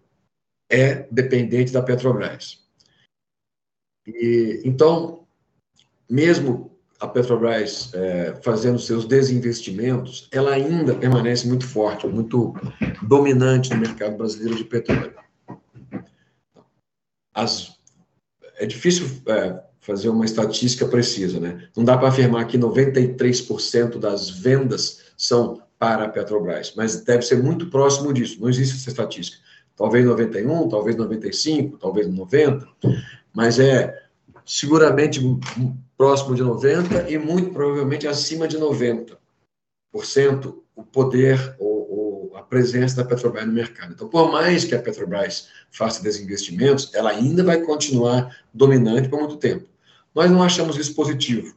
é 0.69 1.07
dependente 1.11 1.71
da 1.71 1.81
Petrobras. 1.81 2.59
E, 4.07 4.61
então, 4.65 5.27
mesmo 6.09 6.71
a 6.99 7.07
Petrobras 7.07 7.93
é, 7.93 8.35
fazendo 8.41 8.79
seus 8.79 9.05
desinvestimentos, 9.05 10.27
ela 10.31 10.51
ainda 10.51 10.95
permanece 10.95 11.47
muito 11.47 11.67
forte, 11.67 12.07
muito 12.07 12.53
dominante 13.03 13.71
no 13.71 13.79
mercado 13.79 14.17
brasileiro 14.17 14.55
de 14.55 14.63
petróleo. 14.63 15.15
as, 17.33 17.79
é 18.57 18.65
difícil 18.65 19.07
é, 19.27 19.61
fazer 19.79 20.09
uma 20.09 20.25
estatística 20.25 20.87
precisa, 20.87 21.39
né? 21.39 21.67
Não 21.75 21.83
dá 21.83 21.97
para 21.97 22.09
afirmar 22.09 22.45
que 22.45 22.57
93% 22.57 23.97
das 23.97 24.29
vendas 24.29 25.11
são 25.17 25.61
para 25.81 26.05
a 26.05 26.09
Petrobras, 26.09 26.73
mas 26.75 27.01
deve 27.01 27.23
ser 27.23 27.41
muito 27.41 27.65
próximo 27.65 28.13
disso. 28.13 28.39
Não 28.39 28.47
existe 28.47 28.75
essa 28.75 28.89
estatística. 28.89 29.41
Talvez 29.75 30.05
91, 30.05 30.69
talvez 30.69 30.95
95, 30.95 31.79
talvez 31.79 32.07
90, 32.07 32.67
mas 33.33 33.57
é 33.57 33.99
seguramente 34.45 35.19
próximo 35.97 36.35
de 36.35 36.43
90 36.43 37.09
e 37.09 37.17
muito 37.17 37.49
provavelmente 37.49 38.07
acima 38.07 38.47
de 38.47 38.59
90% 38.59 39.17
o 40.75 40.83
poder 40.83 41.55
ou, 41.57 42.29
ou, 42.29 42.37
a 42.37 42.43
presença 42.43 42.97
da 42.97 43.03
Petrobras 43.03 43.47
no 43.47 43.53
mercado. 43.53 43.93
Então, 43.93 44.07
por 44.07 44.31
mais 44.31 44.63
que 44.63 44.75
a 44.75 44.79
Petrobras 44.79 45.47
faça 45.71 46.03
desinvestimentos, 46.03 46.93
ela 46.93 47.09
ainda 47.09 47.43
vai 47.43 47.59
continuar 47.59 48.37
dominante 48.53 49.09
por 49.09 49.17
muito 49.17 49.37
tempo. 49.37 49.67
Nós 50.13 50.29
não 50.29 50.43
achamos 50.43 50.77
isso 50.77 50.93
positivo. 50.93 51.55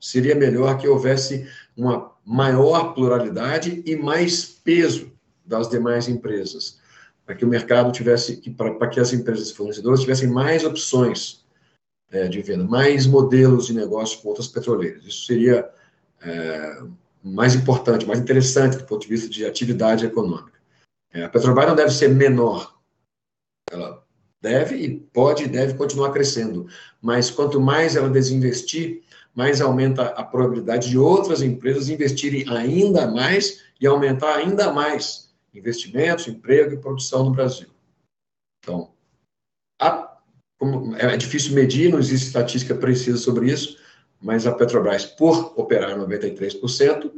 Seria 0.00 0.34
melhor 0.34 0.76
que 0.76 0.88
houvesse 0.88 1.46
uma 1.76 2.10
maior 2.30 2.94
pluralidade 2.94 3.82
e 3.84 3.96
mais 3.96 4.44
peso 4.44 5.10
das 5.44 5.68
demais 5.68 6.08
empresas, 6.08 6.78
para 7.26 7.34
que 7.34 7.44
o 7.44 7.48
mercado 7.48 7.90
tivesse, 7.90 8.40
para 8.52 8.86
que 8.88 9.00
as 9.00 9.12
empresas 9.12 9.50
fornecedoras 9.50 10.00
tivessem 10.00 10.28
mais 10.28 10.64
opções 10.64 11.44
é, 12.08 12.28
de 12.28 12.40
venda, 12.40 12.62
mais 12.62 13.04
modelos 13.04 13.66
de 13.66 13.74
negócio 13.74 14.20
com 14.20 14.28
outras 14.28 14.46
petroleiras. 14.46 15.04
Isso 15.04 15.26
seria 15.26 15.68
é, 16.22 16.80
mais 17.20 17.56
importante, 17.56 18.06
mais 18.06 18.20
interessante 18.20 18.76
do 18.76 18.84
ponto 18.84 19.02
de 19.02 19.08
vista 19.08 19.28
de 19.28 19.44
atividade 19.44 20.06
econômica. 20.06 20.60
É, 21.12 21.24
a 21.24 21.28
Petrobras 21.28 21.66
não 21.66 21.74
deve 21.74 21.90
ser 21.90 22.10
menor, 22.10 22.78
ela 23.72 24.04
deve 24.40 24.76
e 24.76 25.00
pode 25.00 25.42
e 25.42 25.48
deve 25.48 25.74
continuar 25.74 26.12
crescendo, 26.12 26.68
mas 27.02 27.28
quanto 27.28 27.60
mais 27.60 27.96
ela 27.96 28.08
desinvestir, 28.08 29.02
mais 29.34 29.60
aumenta 29.60 30.02
a 30.02 30.24
probabilidade 30.24 30.90
de 30.90 30.98
outras 30.98 31.42
empresas 31.42 31.88
investirem 31.88 32.48
ainda 32.48 33.06
mais 33.06 33.62
e 33.80 33.86
aumentar 33.86 34.36
ainda 34.36 34.72
mais 34.72 35.30
investimentos, 35.54 36.28
emprego 36.28 36.74
e 36.74 36.78
produção 36.78 37.24
no 37.24 37.30
Brasil. 37.30 37.68
Então, 38.62 38.90
a, 39.80 40.16
é 40.98 41.16
difícil 41.16 41.54
medir, 41.54 41.90
não 41.90 41.98
existe 41.98 42.26
estatística 42.26 42.74
precisa 42.74 43.16
sobre 43.16 43.50
isso, 43.50 43.78
mas 44.20 44.46
a 44.46 44.52
Petrobras, 44.52 45.06
por 45.06 45.54
operar 45.58 45.98
93%, 45.98 47.10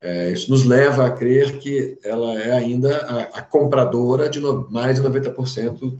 é, 0.00 0.32
isso 0.32 0.50
nos 0.50 0.64
leva 0.64 1.06
a 1.06 1.10
crer 1.10 1.58
que 1.58 1.98
ela 2.02 2.38
é 2.38 2.52
ainda 2.52 2.98
a, 3.06 3.38
a 3.38 3.42
compradora 3.42 4.28
de 4.28 4.40
no, 4.40 4.68
mais 4.70 5.00
de 5.00 5.08
90% 5.08 5.98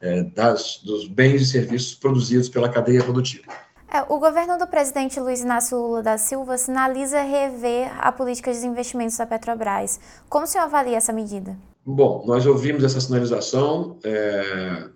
é, 0.00 0.22
das, 0.22 0.80
dos 0.82 1.06
bens 1.08 1.42
e 1.42 1.46
serviços 1.46 1.94
produzidos 1.94 2.48
pela 2.48 2.68
cadeia 2.68 3.02
produtiva. 3.02 3.52
É, 3.88 4.02
o 4.12 4.18
governo 4.18 4.58
do 4.58 4.66
presidente 4.66 5.20
Luiz 5.20 5.40
Inácio 5.40 5.78
Lula 5.78 6.02
da 6.02 6.18
Silva 6.18 6.58
sinaliza 6.58 7.22
rever 7.22 7.90
a 7.98 8.10
política 8.10 8.52
de 8.52 8.66
investimentos 8.66 9.16
da 9.16 9.26
Petrobras. 9.26 10.00
Como 10.28 10.44
o 10.44 10.48
senhor 10.48 10.64
avalia 10.64 10.96
essa 10.96 11.12
medida? 11.12 11.56
Bom, 11.84 12.24
nós 12.26 12.44
ouvimos 12.46 12.82
essa 12.82 13.00
sinalização. 13.00 13.98
É... 14.02 14.88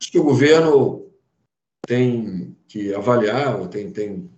Acho 0.00 0.12
que 0.12 0.18
o 0.18 0.24
governo 0.24 1.10
tem 1.86 2.56
que 2.68 2.94
avaliar, 2.94 3.66
tem, 3.68 3.90
tem, 3.90 4.30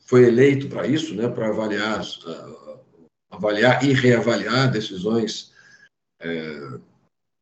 foi 0.00 0.24
eleito 0.24 0.68
para 0.68 0.86
isso, 0.86 1.14
né, 1.14 1.28
para 1.28 1.48
avaliar, 1.48 2.00
uh, 2.00 2.80
avaliar 3.30 3.84
e 3.84 3.92
reavaliar 3.92 4.70
decisões 4.70 5.52
é, 6.20 6.78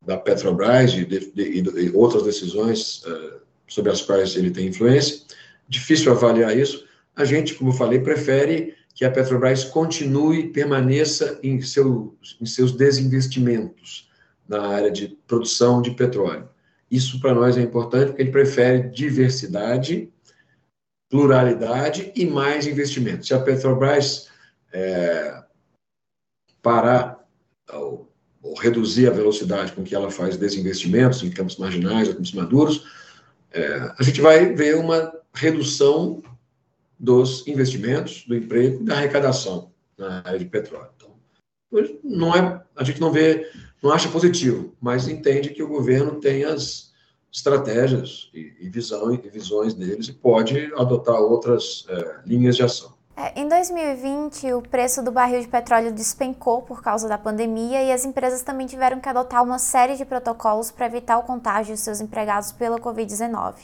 da 0.05 0.17
Petrobras 0.17 0.93
e, 0.93 1.05
de, 1.05 1.33
de, 1.33 1.63
de, 1.63 1.97
outras 1.97 2.23
decisões 2.23 3.03
uh, 3.05 3.41
sobre 3.69 3.91
as 3.91 4.03
quais 4.03 4.37
ele 4.37 4.51
tem 4.51 4.69
influência. 4.69 5.23
Difícil 5.69 6.13
avaliar 6.13 6.57
isso. 6.57 6.87
A 7.15 7.25
gente, 7.25 7.55
como 7.55 7.71
eu 7.71 7.75
falei, 7.75 7.99
prefere 7.99 8.75
que 8.95 9.05
a 9.05 9.11
Petrobras 9.11 9.65
continue, 9.65 10.53
permaneça 10.53 11.39
em, 11.43 11.61
seu, 11.61 12.17
em 12.41 12.47
seus 12.47 12.73
desinvestimentos 12.73 14.11
na 14.49 14.67
área 14.67 14.91
de 14.91 15.09
produção 15.27 15.83
de 15.83 15.91
petróleo. 15.91 16.49
Isso 16.91 17.21
para 17.21 17.35
nós 17.35 17.57
é 17.57 17.63
importante 17.63 18.09
porque 18.09 18.23
ele 18.23 18.31
prefere 18.31 18.89
diversidade, 18.91 20.11
pluralidade 21.11 22.13
e 22.15 22.25
mais 22.25 22.67
investimento. 22.67 23.27
Se 23.27 23.35
a 23.35 23.41
Petrobras 23.41 24.29
é, 24.73 25.43
parar 26.63 27.27
ou, 27.73 28.11
ou, 28.43 28.55
reduzir 28.55 29.09
a 29.09 29.13
velocidade 29.13 29.73
com 29.73 29.83
que 29.83 29.95
ela 29.95 30.11
faz 30.11 30.37
desinvestimentos 30.37 31.23
em 31.23 31.31
campos 31.31 31.57
marginais 31.57 32.09
ou 32.09 32.15
campos 32.15 32.33
maduros, 32.33 32.87
é, 33.57 33.95
a 33.99 34.03
gente 34.03 34.21
vai 34.21 34.55
ver 34.55 34.77
uma 34.77 35.13
redução 35.33 36.23
dos 36.99 37.47
investimentos, 37.47 38.25
do 38.27 38.37
emprego 38.37 38.85
da 38.85 38.97
arrecadação 38.97 39.73
na 39.97 40.23
área 40.25 40.39
de 40.39 40.45
petróleo. 40.45 40.91
Então, 40.97 41.15
não 42.05 42.35
é, 42.35 42.63
a 42.77 42.85
gente 42.85 43.01
não 43.01 43.11
vê, 43.11 43.51
não 43.83 43.91
acha 43.91 44.09
positivo, 44.09 44.75
mas 44.81 45.09
entende 45.09 45.51
que 45.51 45.63
o 45.63 45.69
governo 45.69 46.21
tem 46.21 46.45
as 46.45 46.93
estratégias 47.33 48.31
e, 48.33 48.55
e, 48.61 48.69
visão, 48.69 49.13
e 49.13 49.29
visões 49.29 49.75
deles 49.75 50.09
e 50.09 50.13
pode 50.13 50.73
adotar 50.75 51.21
outras 51.21 51.85
é, 51.89 52.21
linhas 52.27 52.57
de 52.57 52.63
ação. 52.63 52.96
É, 53.19 53.41
em 53.41 53.49
2020, 53.49 54.53
o 54.53 54.61
preço 54.61 55.03
do 55.03 55.11
barril 55.11 55.41
de 55.41 55.49
petróleo 55.49 55.91
despencou 55.91 56.61
por 56.61 56.83
causa 56.83 57.09
da 57.09 57.17
pandemia 57.17 57.83
e 57.83 57.91
as 57.91 58.05
empresas 58.05 58.43
também 58.43 58.67
tiveram 58.67 59.01
que 59.01 59.09
adotar 59.09 59.43
uma 59.43 59.59
série 59.59 59.97
de 59.97 60.05
protocolos 60.05 60.71
para 60.71 60.85
evitar 60.85 61.17
o 61.17 61.23
contágio 61.23 61.75
de 61.75 61.81
seus 61.81 62.03
empregados 62.03 62.53
pela 62.53 62.79
Covid-19. 62.79 63.55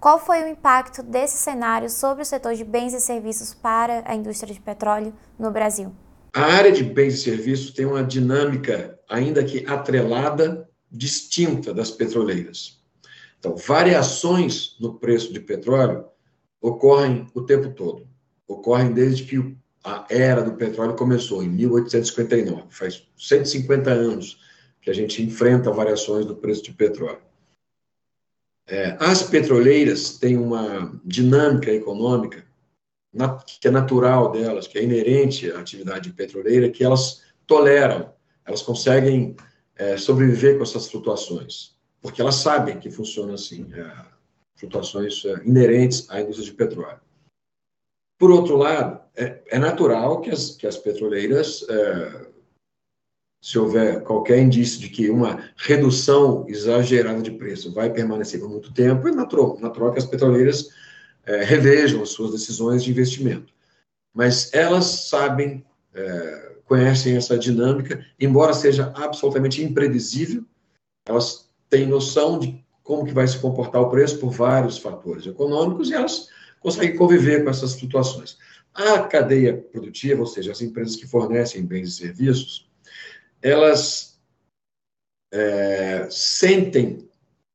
Qual 0.00 0.18
foi 0.18 0.42
o 0.42 0.48
impacto 0.48 1.02
desse 1.02 1.36
cenário 1.36 1.90
sobre 1.90 2.22
o 2.22 2.26
setor 2.26 2.54
de 2.54 2.64
bens 2.64 2.94
e 2.94 3.00
serviços 3.00 3.52
para 3.52 4.02
a 4.06 4.14
indústria 4.14 4.54
de 4.54 4.60
petróleo 4.60 5.12
no 5.38 5.50
Brasil? 5.50 5.92
A 6.32 6.40
área 6.40 6.72
de 6.72 6.82
bens 6.82 7.14
e 7.14 7.18
serviços 7.18 7.72
tem 7.72 7.84
uma 7.84 8.02
dinâmica, 8.02 8.98
ainda 9.06 9.44
que 9.44 9.66
atrelada, 9.66 10.66
distinta 10.90 11.74
das 11.74 11.90
petroleiras. 11.90 12.82
Então, 13.38 13.54
variações 13.54 14.78
no 14.80 14.94
preço 14.94 15.30
de 15.30 15.40
petróleo 15.40 16.06
ocorrem 16.62 17.26
o 17.34 17.42
tempo 17.42 17.68
todo 17.68 18.13
ocorrem 18.46 18.92
desde 18.92 19.24
que 19.24 19.56
a 19.82 20.06
era 20.08 20.42
do 20.42 20.54
petróleo 20.54 20.94
começou, 20.94 21.42
em 21.42 21.48
1859. 21.48 22.64
Faz 22.70 23.06
150 23.16 23.90
anos 23.90 24.40
que 24.80 24.90
a 24.90 24.94
gente 24.94 25.22
enfrenta 25.22 25.70
variações 25.70 26.26
do 26.26 26.34
preço 26.34 26.62
de 26.62 26.72
petróleo. 26.72 27.22
É, 28.66 28.96
as 28.98 29.22
petroleiras 29.22 30.18
têm 30.18 30.38
uma 30.38 30.98
dinâmica 31.04 31.70
econômica 31.70 32.44
que 33.60 33.68
é 33.68 33.70
natural 33.70 34.32
delas, 34.32 34.66
que 34.66 34.78
é 34.78 34.82
inerente 34.82 35.50
à 35.52 35.60
atividade 35.60 36.12
petroleira, 36.12 36.68
que 36.68 36.82
elas 36.82 37.22
toleram, 37.46 38.12
elas 38.44 38.62
conseguem 38.62 39.36
é, 39.76 39.96
sobreviver 39.96 40.56
com 40.56 40.64
essas 40.64 40.90
flutuações, 40.90 41.76
porque 42.00 42.20
elas 42.20 42.36
sabem 42.36 42.78
que 42.78 42.90
funciona 42.90 43.34
assim, 43.34 43.68
é, 43.72 43.90
flutuações 44.56 45.24
é, 45.24 45.46
inerentes 45.46 46.10
à 46.10 46.20
indústria 46.20 46.50
de 46.50 46.54
petróleo. 46.54 47.00
Por 48.18 48.30
outro 48.30 48.56
lado, 48.56 49.00
é, 49.16 49.40
é 49.46 49.58
natural 49.58 50.20
que 50.20 50.30
as, 50.30 50.50
que 50.50 50.66
as 50.66 50.76
petroleiras, 50.76 51.64
é, 51.68 52.26
se 53.42 53.58
houver 53.58 54.02
qualquer 54.02 54.38
indício 54.38 54.80
de 54.80 54.88
que 54.88 55.10
uma 55.10 55.50
redução 55.56 56.46
exagerada 56.48 57.20
de 57.20 57.32
preço 57.32 57.72
vai 57.72 57.92
permanecer 57.92 58.40
por 58.40 58.48
muito 58.48 58.72
tempo, 58.72 59.08
é 59.08 59.12
natural, 59.12 59.58
natural 59.60 59.92
que 59.92 59.98
as 59.98 60.06
petroleiras 60.06 60.70
é, 61.26 61.44
revejam 61.44 62.02
as 62.02 62.10
suas 62.10 62.32
decisões 62.32 62.84
de 62.84 62.90
investimento. 62.90 63.52
Mas 64.14 64.52
elas 64.54 64.84
sabem, 65.08 65.64
é, 65.92 66.52
conhecem 66.64 67.16
essa 67.16 67.36
dinâmica, 67.36 68.04
embora 68.18 68.52
seja 68.52 68.92
absolutamente 68.96 69.62
imprevisível, 69.62 70.44
elas 71.06 71.48
têm 71.68 71.86
noção 71.86 72.38
de 72.38 72.64
como 72.82 73.04
que 73.04 73.12
vai 73.12 73.26
se 73.26 73.38
comportar 73.38 73.82
o 73.82 73.90
preço 73.90 74.18
por 74.18 74.30
vários 74.30 74.78
fatores 74.78 75.26
econômicos 75.26 75.90
e 75.90 75.94
elas 75.94 76.28
conseguem 76.64 76.96
conviver 76.96 77.44
com 77.44 77.50
essas 77.50 77.78
flutuações. 77.78 78.38
A 78.72 79.00
cadeia 79.00 79.54
produtiva, 79.54 80.22
ou 80.22 80.26
seja, 80.26 80.50
as 80.50 80.62
empresas 80.62 80.96
que 80.96 81.06
fornecem 81.06 81.64
bens 81.64 81.88
e 81.88 81.92
serviços, 81.92 82.70
elas 83.42 84.18
é, 85.30 86.08
sentem 86.10 87.06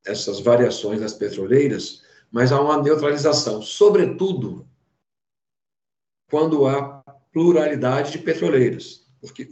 essas 0.05 0.39
variações 0.39 1.01
das 1.01 1.13
petroleiras, 1.13 2.03
mas 2.31 2.51
há 2.51 2.61
uma 2.61 2.83
neutralização, 2.83 3.63
sobretudo 3.63 4.69
quando 6.29 6.67
há 6.67 7.03
pluralidade 7.33 8.11
de 8.11 8.19
petroleiras, 8.19 9.07
porque 9.19 9.49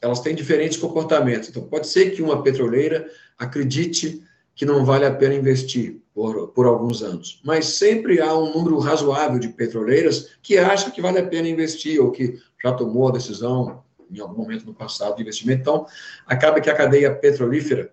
elas 0.00 0.20
têm 0.20 0.36
diferentes 0.36 0.78
comportamentos. 0.78 1.48
Então, 1.48 1.66
pode 1.66 1.88
ser 1.88 2.12
que 2.12 2.22
uma 2.22 2.40
petroleira 2.40 3.10
acredite 3.36 4.22
que 4.54 4.64
não 4.64 4.84
vale 4.84 5.04
a 5.04 5.12
pena 5.12 5.34
investir 5.34 6.01
por, 6.14 6.48
por 6.48 6.66
alguns 6.66 7.02
anos. 7.02 7.40
Mas 7.44 7.66
sempre 7.66 8.20
há 8.20 8.34
um 8.36 8.52
número 8.52 8.78
razoável 8.78 9.38
de 9.38 9.48
petroleiras 9.48 10.30
que 10.42 10.58
acham 10.58 10.90
que 10.90 11.00
vale 11.00 11.18
a 11.18 11.26
pena 11.26 11.48
investir 11.48 12.00
ou 12.00 12.10
que 12.10 12.38
já 12.62 12.72
tomou 12.72 13.08
a 13.08 13.12
decisão 13.12 13.82
em 14.10 14.20
algum 14.20 14.42
momento 14.42 14.66
no 14.66 14.74
passado 14.74 15.16
de 15.16 15.22
investimento. 15.22 15.60
Então, 15.62 15.86
acaba 16.26 16.60
que 16.60 16.68
a 16.68 16.76
cadeia 16.76 17.14
petrolífera, 17.14 17.92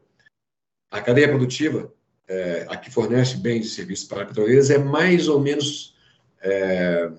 a 0.91 1.01
cadeia 1.01 1.29
produtiva, 1.29 1.93
é, 2.27 2.65
a 2.69 2.77
que 2.77 2.91
fornece 2.91 3.37
bens 3.37 3.65
e 3.65 3.69
serviços 3.69 4.07
para 4.07 4.25
petroleiras 4.25 4.69
é 4.69 4.77
mais 4.77 5.27
ou 5.27 5.39
menos 5.39 5.95
é, 6.41 7.09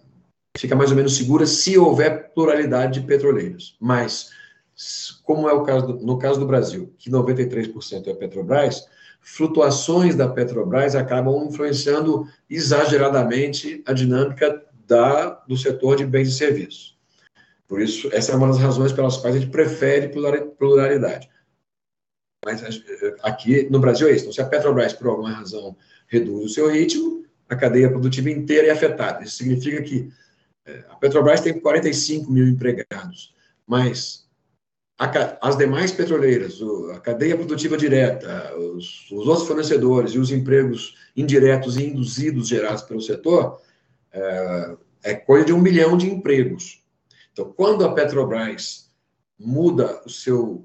fica 0.56 0.76
mais 0.76 0.90
ou 0.90 0.96
menos 0.96 1.16
segura 1.16 1.46
se 1.46 1.78
houver 1.78 2.32
pluralidade 2.34 3.00
de 3.00 3.06
petroleiras. 3.06 3.76
Mas, 3.80 4.30
como 5.22 5.48
é 5.48 5.52
o 5.52 5.62
caso 5.62 5.86
do, 5.86 6.06
no 6.06 6.18
caso 6.18 6.40
do 6.40 6.46
Brasil, 6.46 6.94
que 6.98 7.10
93% 7.10 8.06
é 8.06 8.14
Petrobras, 8.14 8.86
flutuações 9.20 10.14
da 10.14 10.28
Petrobras 10.28 10.94
acabam 10.94 11.46
influenciando 11.46 12.26
exageradamente 12.48 13.82
a 13.86 13.92
dinâmica 13.92 14.64
da, 14.86 15.30
do 15.46 15.56
setor 15.56 15.96
de 15.96 16.04
bens 16.04 16.28
e 16.28 16.32
serviços. 16.32 16.98
Por 17.68 17.80
isso, 17.80 18.08
essa 18.12 18.32
é 18.32 18.36
uma 18.36 18.48
das 18.48 18.58
razões 18.58 18.92
pelas 18.92 19.16
quais 19.16 19.36
a 19.36 19.38
gente 19.38 19.50
prefere 19.50 20.08
pluralidade. 20.58 21.30
Mas 22.44 22.62
eh, 22.62 23.16
aqui 23.22 23.68
no 23.70 23.78
Brasil 23.78 24.08
é 24.08 24.12
isso. 24.12 24.22
Então, 24.22 24.32
se 24.32 24.40
a 24.40 24.46
Petrobras, 24.46 24.92
por 24.92 25.06
alguma 25.06 25.30
razão, 25.30 25.76
reduz 26.08 26.44
o 26.46 26.48
seu 26.48 26.68
ritmo, 26.68 27.24
a 27.48 27.54
cadeia 27.54 27.90
produtiva 27.90 28.30
inteira 28.30 28.68
é 28.68 28.70
afetada. 28.70 29.22
Isso 29.22 29.36
significa 29.36 29.82
que 29.82 30.10
eh, 30.66 30.84
a 30.88 30.96
Petrobras 30.96 31.42
tem 31.42 31.60
45 31.60 32.32
mil 32.32 32.48
empregados, 32.48 33.34
mas 33.66 34.28
as 35.40 35.56
demais 35.56 35.90
petroleiras, 35.90 36.60
a 36.94 37.00
cadeia 37.00 37.34
produtiva 37.34 37.74
direta, 37.74 38.54
os, 38.54 39.10
os, 39.10 39.26
outros 39.26 39.48
fornecedores 39.48 40.12
e 40.12 40.18
os 40.18 40.30
empregos 40.30 40.94
indiretos 41.16 41.78
e 41.78 41.84
induzidos 41.84 42.48
gerados 42.48 42.82
pelo 42.82 43.00
setor, 43.00 43.58
é, 44.12 44.76
é 45.02 45.14
coisa 45.14 45.46
de 45.46 45.52
um 45.54 45.60
milhão 45.60 45.96
de 45.96 46.06
empregos. 46.06 46.84
Então, 47.32 47.50
quando 47.56 47.82
a 47.82 47.94
Petrobras 47.94 48.90
muda 49.38 50.02
o 50.04 50.10
seu, 50.10 50.62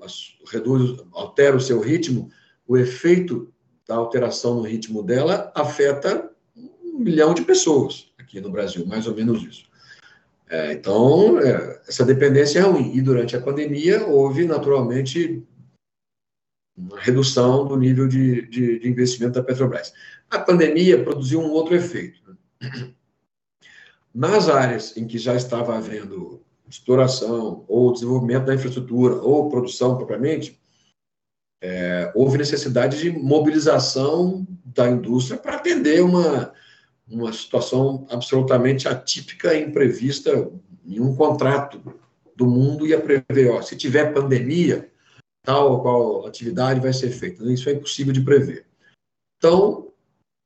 reduz, 0.51 0.99
altera 1.13 1.55
o 1.55 1.61
seu 1.61 1.79
ritmo, 1.79 2.29
o 2.67 2.75
efeito 2.75 3.53
da 3.87 3.95
alteração 3.95 4.55
no 4.55 4.63
ritmo 4.63 5.01
dela 5.01 5.49
afeta 5.55 6.29
um 6.57 6.99
milhão 6.99 7.33
de 7.33 7.43
pessoas 7.43 8.11
aqui 8.17 8.41
no 8.41 8.51
Brasil, 8.51 8.85
mais 8.85 9.07
ou 9.07 9.15
menos 9.15 9.41
isso. 9.43 9.63
É, 10.49 10.73
então, 10.73 11.39
é, 11.39 11.81
essa 11.87 12.05
dependência 12.05 12.59
é 12.59 12.61
ruim. 12.61 12.95
E 12.95 13.01
durante 13.01 13.35
a 13.35 13.41
pandemia, 13.41 14.05
houve 14.05 14.45
naturalmente 14.45 15.43
uma 16.77 16.99
redução 16.99 17.65
do 17.65 17.77
nível 17.77 18.07
de, 18.07 18.47
de, 18.47 18.79
de 18.79 18.87
investimento 18.87 19.33
da 19.33 19.43
Petrobras. 19.43 19.93
A 20.29 20.39
pandemia 20.39 21.03
produziu 21.03 21.39
um 21.39 21.51
outro 21.51 21.75
efeito. 21.75 22.19
Né? 22.61 22.93
Nas 24.13 24.47
áreas 24.47 24.95
em 24.95 25.07
que 25.07 25.17
já 25.17 25.35
estava 25.35 25.77
havendo 25.77 26.41
exploração, 26.69 27.63
ou 27.67 27.93
desenvolvimento 27.93 28.45
da 28.45 28.55
infraestrutura, 28.55 29.15
ou 29.15 29.49
produção 29.49 29.97
propriamente, 29.97 30.59
é, 31.61 32.11
houve 32.15 32.37
necessidade 32.37 32.99
de 32.99 33.11
mobilização 33.11 34.45
da 34.63 34.89
indústria 34.89 35.37
para 35.37 35.55
atender 35.55 36.01
uma, 36.01 36.53
uma 37.07 37.31
situação 37.31 38.07
absolutamente 38.09 38.87
atípica 38.87 39.53
e 39.53 39.63
imprevista 39.63 40.51
em 40.85 40.99
um 40.99 41.15
contrato 41.15 41.81
do 42.35 42.45
mundo 42.45 42.85
ia 42.85 42.99
prever, 42.99 43.51
ó, 43.51 43.61
se 43.61 43.75
tiver 43.75 44.13
pandemia, 44.13 44.91
tal 45.43 45.71
ou 45.71 45.81
qual 45.81 46.27
atividade 46.27 46.79
vai 46.79 46.91
ser 46.91 47.11
feita. 47.11 47.43
Isso 47.51 47.69
é 47.69 47.73
impossível 47.73 48.11
de 48.11 48.21
prever. 48.21 48.65
Então, 49.37 49.91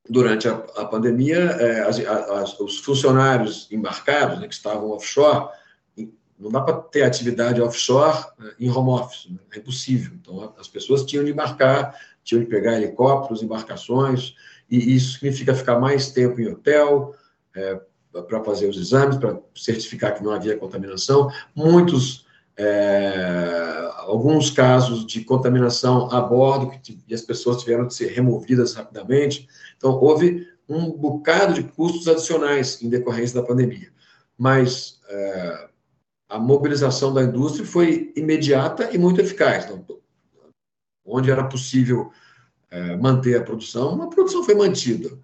durante 0.07 0.47
a, 0.47 0.55
a 0.75 0.85
pandemia, 0.85 1.37
é, 1.37 1.81
as, 1.81 1.99
as, 1.99 2.59
os 2.59 2.79
funcionários 2.79 3.67
embarcados, 3.71 4.39
né, 4.39 4.47
que 4.47 4.53
estavam 4.53 4.91
offshore, 4.91 5.49
não 6.37 6.49
dá 6.49 6.61
para 6.61 6.77
ter 6.77 7.03
atividade 7.03 7.61
offshore 7.61 8.25
né, 8.37 8.53
em 8.59 8.69
home 8.69 8.89
office, 8.89 9.29
né? 9.29 9.39
é 9.53 9.57
impossível. 9.57 10.13
Então, 10.21 10.53
as 10.57 10.67
pessoas 10.67 11.03
tinham 11.03 11.25
de 11.25 11.31
embarcar, 11.31 11.99
tinham 12.23 12.41
de 12.41 12.49
pegar 12.49 12.77
helicópteros, 12.77 13.43
embarcações, 13.43 14.35
e 14.69 14.95
isso 14.95 15.13
significa 15.13 15.53
ficar 15.53 15.79
mais 15.79 16.11
tempo 16.11 16.39
em 16.39 16.47
hotel, 16.47 17.15
é, 17.55 17.79
para 18.27 18.43
fazer 18.43 18.67
os 18.67 18.77
exames, 18.77 19.17
para 19.17 19.39
certificar 19.55 20.15
que 20.15 20.23
não 20.23 20.31
havia 20.31 20.57
contaminação. 20.57 21.31
Muitos, 21.55 22.25
é, 22.57 23.89
alguns 23.97 24.49
casos 24.49 25.05
de 25.05 25.23
contaminação 25.23 26.11
a 26.11 26.21
bordo, 26.21 26.71
que, 26.81 26.99
e 27.07 27.13
as 27.13 27.21
pessoas 27.21 27.61
tiveram 27.61 27.87
de 27.87 27.93
ser 27.93 28.07
removidas 28.07 28.73
rapidamente. 28.73 29.47
Então, 29.77 29.91
houve 29.91 30.47
um 30.67 30.91
bocado 30.91 31.53
de 31.53 31.63
custos 31.63 32.07
adicionais 32.07 32.81
em 32.81 32.89
decorrência 32.89 33.39
da 33.41 33.47
pandemia. 33.47 33.91
Mas 34.37 34.99
é, 35.09 35.69
a 36.29 36.39
mobilização 36.39 37.13
da 37.13 37.23
indústria 37.23 37.65
foi 37.65 38.13
imediata 38.15 38.89
e 38.91 38.97
muito 38.97 39.19
eficaz. 39.19 39.65
Então, 39.65 39.83
onde 41.05 41.31
era 41.31 41.43
possível 41.43 42.11
é, 42.71 42.95
manter 42.97 43.37
a 43.37 43.43
produção, 43.43 44.01
a 44.01 44.07
produção 44.07 44.43
foi 44.43 44.55
mantida. 44.55 45.17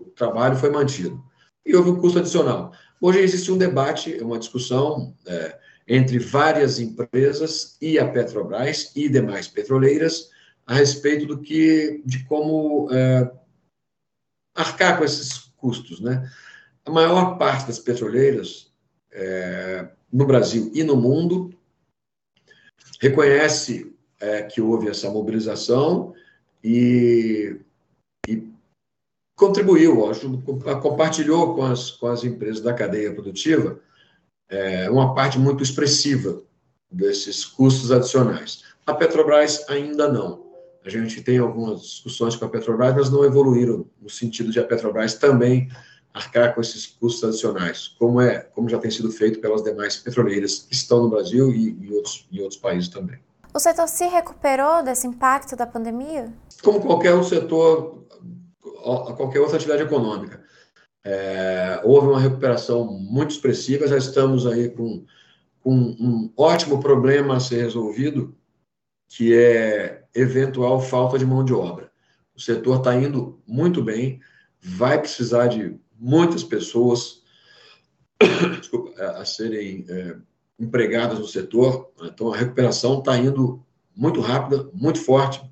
O 0.00 0.10
trabalho 0.10 0.56
foi 0.56 0.70
mantido. 0.70 1.22
E 1.64 1.74
houve 1.74 1.90
um 1.90 2.00
custo 2.00 2.18
adicional. 2.18 2.72
Hoje 3.00 3.20
existe 3.20 3.50
um 3.50 3.58
debate, 3.58 4.16
uma 4.22 4.38
discussão 4.38 5.14
é, 5.26 5.58
entre 5.86 6.18
várias 6.18 6.78
empresas 6.78 7.76
e 7.80 7.98
a 7.98 8.08
Petrobras 8.08 8.92
e 8.94 9.08
demais 9.08 9.48
petroleiras 9.48 10.30
a 10.66 10.74
respeito 10.74 11.26
do 11.26 11.40
que, 11.40 12.02
de 12.04 12.24
como 12.24 12.88
é, 12.92 13.30
arcar 14.54 14.98
com 14.98 15.04
esses 15.04 15.52
custos, 15.56 16.00
né? 16.00 16.28
A 16.84 16.90
maior 16.90 17.36
parte 17.36 17.66
das 17.66 17.78
petroleiras 17.78 18.72
é, 19.12 19.88
no 20.12 20.26
Brasil 20.26 20.70
e 20.74 20.82
no 20.82 20.96
mundo, 20.96 21.56
reconhece 23.00 23.95
é, 24.20 24.42
que 24.42 24.60
houve 24.60 24.88
essa 24.88 25.10
mobilização 25.10 26.14
e, 26.62 27.56
e 28.26 28.48
contribuiu, 29.36 29.98
compartilhou 30.82 31.54
com 31.54 31.64
as, 31.64 31.90
com 31.90 32.06
as 32.06 32.24
empresas 32.24 32.60
da 32.60 32.74
cadeia 32.74 33.14
produtiva 33.14 33.80
é, 34.48 34.88
uma 34.90 35.14
parte 35.14 35.38
muito 35.38 35.62
expressiva 35.62 36.42
desses 36.90 37.44
custos 37.44 37.90
adicionais. 37.90 38.64
A 38.86 38.94
Petrobras 38.94 39.68
ainda 39.68 40.10
não. 40.10 40.46
A 40.84 40.88
gente 40.88 41.20
tem 41.20 41.38
algumas 41.38 41.82
discussões 41.82 42.36
com 42.36 42.44
a 42.44 42.48
Petrobras, 42.48 42.94
mas 42.94 43.10
não 43.10 43.24
evoluíram 43.24 43.90
no 44.00 44.08
sentido 44.08 44.52
de 44.52 44.60
a 44.60 44.64
Petrobras 44.64 45.14
também 45.14 45.68
arcar 46.14 46.54
com 46.54 46.60
esses 46.60 46.86
custos 46.86 47.24
adicionais, 47.24 47.88
como 47.98 48.20
é, 48.20 48.38
como 48.38 48.68
já 48.68 48.78
tem 48.78 48.90
sido 48.90 49.10
feito 49.10 49.40
pelas 49.40 49.62
demais 49.62 49.96
petroleiras 49.96 50.60
que 50.60 50.74
estão 50.74 51.02
no 51.02 51.10
Brasil 51.10 51.52
e 51.52 51.70
em 51.70 51.92
outros, 51.92 52.26
outros 52.40 52.56
países 52.56 52.88
também. 52.88 53.18
O 53.56 53.58
setor 53.58 53.88
se 53.88 54.04
recuperou 54.06 54.82
desse 54.82 55.06
impacto 55.06 55.56
da 55.56 55.66
pandemia? 55.66 56.30
Como 56.62 56.78
qualquer 56.78 57.14
outro 57.14 57.30
setor, 57.30 58.06
qualquer 59.16 59.40
outra 59.40 59.56
atividade 59.56 59.82
econômica. 59.82 60.44
É, 61.02 61.80
houve 61.82 62.08
uma 62.08 62.20
recuperação 62.20 62.84
muito 62.84 63.30
expressiva, 63.30 63.88
já 63.88 63.96
estamos 63.96 64.46
aí 64.46 64.68
com, 64.68 65.06
com 65.60 65.72
um 65.74 66.30
ótimo 66.36 66.80
problema 66.80 67.38
a 67.38 67.40
ser 67.40 67.62
resolvido, 67.62 68.36
que 69.08 69.34
é 69.34 70.04
eventual 70.14 70.78
falta 70.78 71.18
de 71.18 71.24
mão 71.24 71.42
de 71.42 71.54
obra. 71.54 71.90
O 72.36 72.40
setor 72.42 72.76
está 72.76 72.94
indo 72.94 73.40
muito 73.46 73.82
bem, 73.82 74.20
vai 74.60 74.98
precisar 74.98 75.46
de 75.46 75.80
muitas 75.98 76.44
pessoas 76.44 77.22
a 79.16 79.24
serem 79.24 79.86
é, 79.88 80.16
empregadas 80.58 81.18
no 81.18 81.26
setor. 81.26 81.92
Então, 82.02 82.32
a 82.32 82.36
recuperação 82.36 82.98
está 82.98 83.16
indo 83.16 83.64
muito 83.94 84.20
rápida, 84.20 84.68
muito 84.72 85.00
forte 85.00 85.42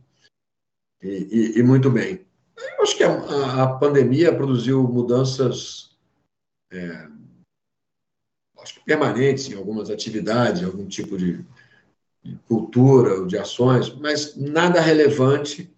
e, 1.02 1.08
e, 1.08 1.58
e 1.58 1.62
muito 1.62 1.90
bem. 1.90 2.24
Eu 2.56 2.82
acho 2.82 2.96
que 2.96 3.04
a, 3.04 3.62
a 3.62 3.74
pandemia 3.74 4.34
produziu 4.34 4.82
mudanças 4.84 5.96
é, 6.70 7.08
acho 8.64 8.74
que 8.74 8.84
permanentes 8.84 9.48
em 9.48 9.54
algumas 9.54 9.90
atividades, 9.90 10.64
algum 10.64 10.88
tipo 10.88 11.16
de, 11.16 11.44
de 12.22 12.36
cultura 12.48 13.14
ou 13.14 13.26
de 13.26 13.36
ações, 13.36 13.94
mas 13.94 14.34
nada 14.36 14.80
relevante 14.80 15.72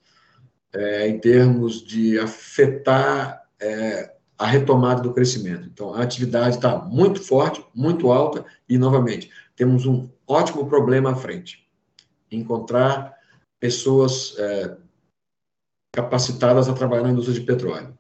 é, 0.72 1.08
em 1.08 1.18
termos 1.18 1.84
de 1.84 2.18
afetar 2.18 3.44
é, 3.60 4.15
a 4.38 4.46
retomada 4.46 5.02
do 5.02 5.12
crescimento. 5.12 5.68
Então, 5.72 5.94
a 5.94 6.02
atividade 6.02 6.56
está 6.56 6.78
muito 6.78 7.22
forte, 7.22 7.64
muito 7.74 8.10
alta, 8.10 8.44
e, 8.68 8.76
novamente, 8.76 9.30
temos 9.54 9.86
um 9.86 10.08
ótimo 10.26 10.66
problema 10.66 11.12
à 11.12 11.16
frente: 11.16 11.66
encontrar 12.30 13.14
pessoas 13.58 14.34
é, 14.38 14.76
capacitadas 15.92 16.68
a 16.68 16.74
trabalhar 16.74 17.04
na 17.04 17.10
indústria 17.10 17.38
de 17.38 17.46
petróleo. 17.46 17.96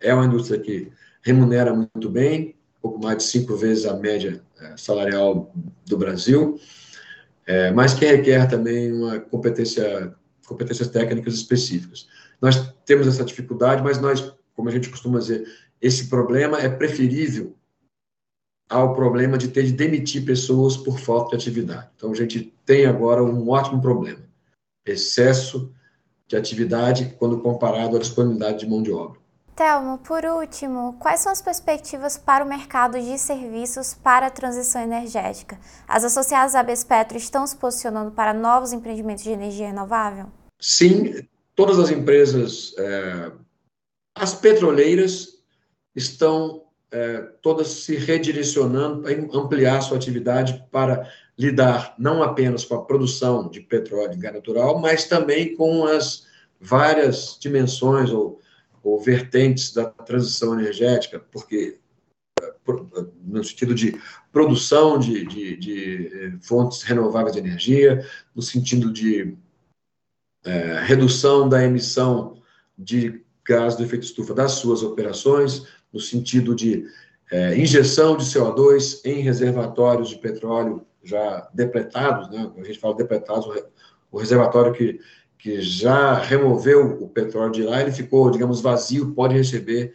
É 0.00 0.14
uma 0.14 0.24
indústria 0.24 0.58
que 0.58 0.90
remunera 1.22 1.74
muito 1.74 2.08
bem, 2.08 2.56
pouco 2.80 2.98
mais 3.02 3.18
de 3.18 3.24
cinco 3.24 3.56
vezes 3.56 3.86
a 3.86 3.94
média 3.94 4.42
é, 4.60 4.76
salarial 4.76 5.52
do 5.86 5.96
Brasil, 5.96 6.58
é, 7.46 7.70
mas 7.70 7.94
que 7.94 8.04
requer 8.06 8.46
também 8.46 8.92
uma 8.92 9.20
competência, 9.20 10.14
competências 10.46 10.88
técnicas 10.88 11.34
específicas. 11.34 12.08
Nós 12.40 12.56
temos 12.84 13.06
essa 13.06 13.24
dificuldade, 13.24 13.82
mas 13.82 13.98
nós, 14.00 14.34
como 14.54 14.68
a 14.68 14.72
gente 14.72 14.90
costuma 14.90 15.18
dizer, 15.18 15.46
esse 15.80 16.08
problema 16.08 16.58
é 16.60 16.68
preferível 16.68 17.54
ao 18.68 18.94
problema 18.94 19.36
de 19.36 19.48
ter 19.48 19.64
de 19.64 19.72
demitir 19.72 20.24
pessoas 20.24 20.76
por 20.76 20.98
falta 20.98 21.30
de 21.30 21.36
atividade. 21.36 21.88
Então, 21.96 22.10
a 22.10 22.14
gente 22.14 22.54
tem 22.64 22.86
agora 22.86 23.22
um 23.22 23.48
ótimo 23.48 23.80
problema: 23.80 24.20
excesso 24.86 25.72
de 26.26 26.36
atividade 26.36 27.14
quando 27.18 27.40
comparado 27.40 27.96
à 27.96 28.00
disponibilidade 28.00 28.60
de 28.60 28.68
mão 28.68 28.82
de 28.82 28.90
obra. 28.90 29.24
Telmo, 29.54 29.98
por 29.98 30.24
último, 30.24 30.96
quais 30.98 31.20
são 31.20 31.30
as 31.30 31.40
perspectivas 31.40 32.18
para 32.18 32.44
o 32.44 32.48
mercado 32.48 32.98
de 32.98 33.16
serviços 33.16 33.94
para 33.94 34.26
a 34.26 34.30
transição 34.30 34.82
energética? 34.82 35.56
As 35.86 36.02
associadas 36.02 36.56
à 36.56 36.62
Bespetro 36.62 37.16
estão 37.16 37.46
se 37.46 37.54
posicionando 37.56 38.10
para 38.10 38.34
novos 38.34 38.72
empreendimentos 38.72 39.22
de 39.22 39.30
energia 39.30 39.68
renovável? 39.68 40.26
Sim, 40.60 41.24
todas 41.54 41.78
as 41.78 41.90
empresas, 41.90 42.74
é, 42.76 43.30
as 44.16 44.34
petroleiras 44.34 45.33
estão 45.94 46.62
é, 46.90 47.22
todas 47.42 47.68
se 47.68 47.96
redirecionando 47.96 49.02
para 49.02 49.12
ampliar 49.38 49.80
sua 49.80 49.96
atividade 49.96 50.64
para 50.70 51.10
lidar 51.36 51.94
não 51.98 52.22
apenas 52.22 52.64
com 52.64 52.76
a 52.76 52.84
produção 52.84 53.48
de 53.48 53.60
petróleo 53.60 54.14
e 54.14 54.16
gás 54.16 54.34
natural, 54.34 54.78
mas 54.78 55.06
também 55.06 55.56
com 55.56 55.84
as 55.84 56.26
várias 56.60 57.36
dimensões 57.40 58.10
ou 58.10 58.40
ou 58.84 59.00
vertentes 59.00 59.72
da 59.72 59.86
transição 59.86 60.60
energética, 60.60 61.18
porque 61.18 61.78
no 63.24 63.42
sentido 63.42 63.74
de 63.74 63.98
produção 64.30 64.98
de, 64.98 65.24
de, 65.26 65.56
de 65.56 66.06
eh, 66.06 66.32
fontes 66.40 66.82
renováveis 66.82 67.34
de 67.34 67.40
energia, 67.40 68.06
no 68.34 68.42
sentido 68.42 68.92
de 68.92 69.36
é, 70.44 70.80
redução 70.84 71.48
da 71.48 71.64
emissão 71.64 72.42
de 72.76 73.22
gás 73.46 73.76
do 73.76 73.82
efeito 73.82 74.04
estufa 74.04 74.34
das 74.34 74.52
suas 74.52 74.82
operações, 74.82 75.66
no 75.94 76.00
sentido 76.00 76.54
de 76.54 76.84
é, 77.32 77.56
injeção 77.56 78.16
de 78.16 78.24
CO2 78.24 79.00
em 79.04 79.20
reservatórios 79.20 80.10
de 80.10 80.18
petróleo 80.18 80.84
já 81.02 81.48
depletados, 81.54 82.28
né? 82.30 82.50
a 82.56 82.64
gente 82.64 82.78
fala 82.78 82.94
depletados, 82.96 83.46
o 84.10 84.18
reservatório 84.18 84.72
que 84.72 85.00
que 85.44 85.60
já 85.60 86.14
removeu 86.14 87.02
o 87.02 87.06
petróleo 87.06 87.52
de 87.52 87.62
lá, 87.62 87.82
ele 87.82 87.92
ficou, 87.92 88.30
digamos, 88.30 88.62
vazio, 88.62 89.12
pode 89.12 89.34
receber 89.34 89.92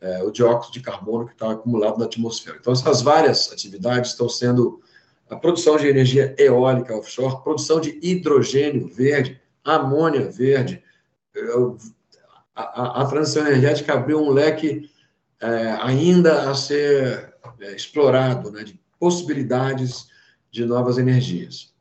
é, 0.00 0.24
o 0.24 0.32
dióxido 0.32 0.72
de 0.72 0.80
carbono 0.80 1.24
que 1.24 1.34
está 1.34 1.52
acumulado 1.52 1.98
na 1.98 2.06
atmosfera. 2.06 2.56
Então, 2.60 2.72
essas 2.72 3.00
várias 3.00 3.52
atividades 3.52 4.10
estão 4.10 4.28
sendo 4.28 4.80
a 5.30 5.36
produção 5.36 5.76
de 5.76 5.86
energia 5.86 6.34
eólica 6.36 6.96
offshore, 6.96 7.44
produção 7.44 7.80
de 7.80 7.96
hidrogênio 8.02 8.88
verde, 8.88 9.40
amônia 9.64 10.28
verde. 10.28 10.82
A, 12.56 12.62
a, 12.62 13.02
a 13.02 13.06
transição 13.06 13.46
energética 13.46 13.92
abriu 13.92 14.20
um 14.20 14.30
leque 14.30 14.90
é, 15.40 15.72
ainda 15.80 16.50
a 16.50 16.54
ser 16.54 17.34
é, 17.60 17.74
explorado, 17.74 18.50
né, 18.50 18.64
de 18.64 18.80
possibilidades 18.98 20.08
de 20.50 20.64
novas 20.64 20.98
energias. 20.98 21.72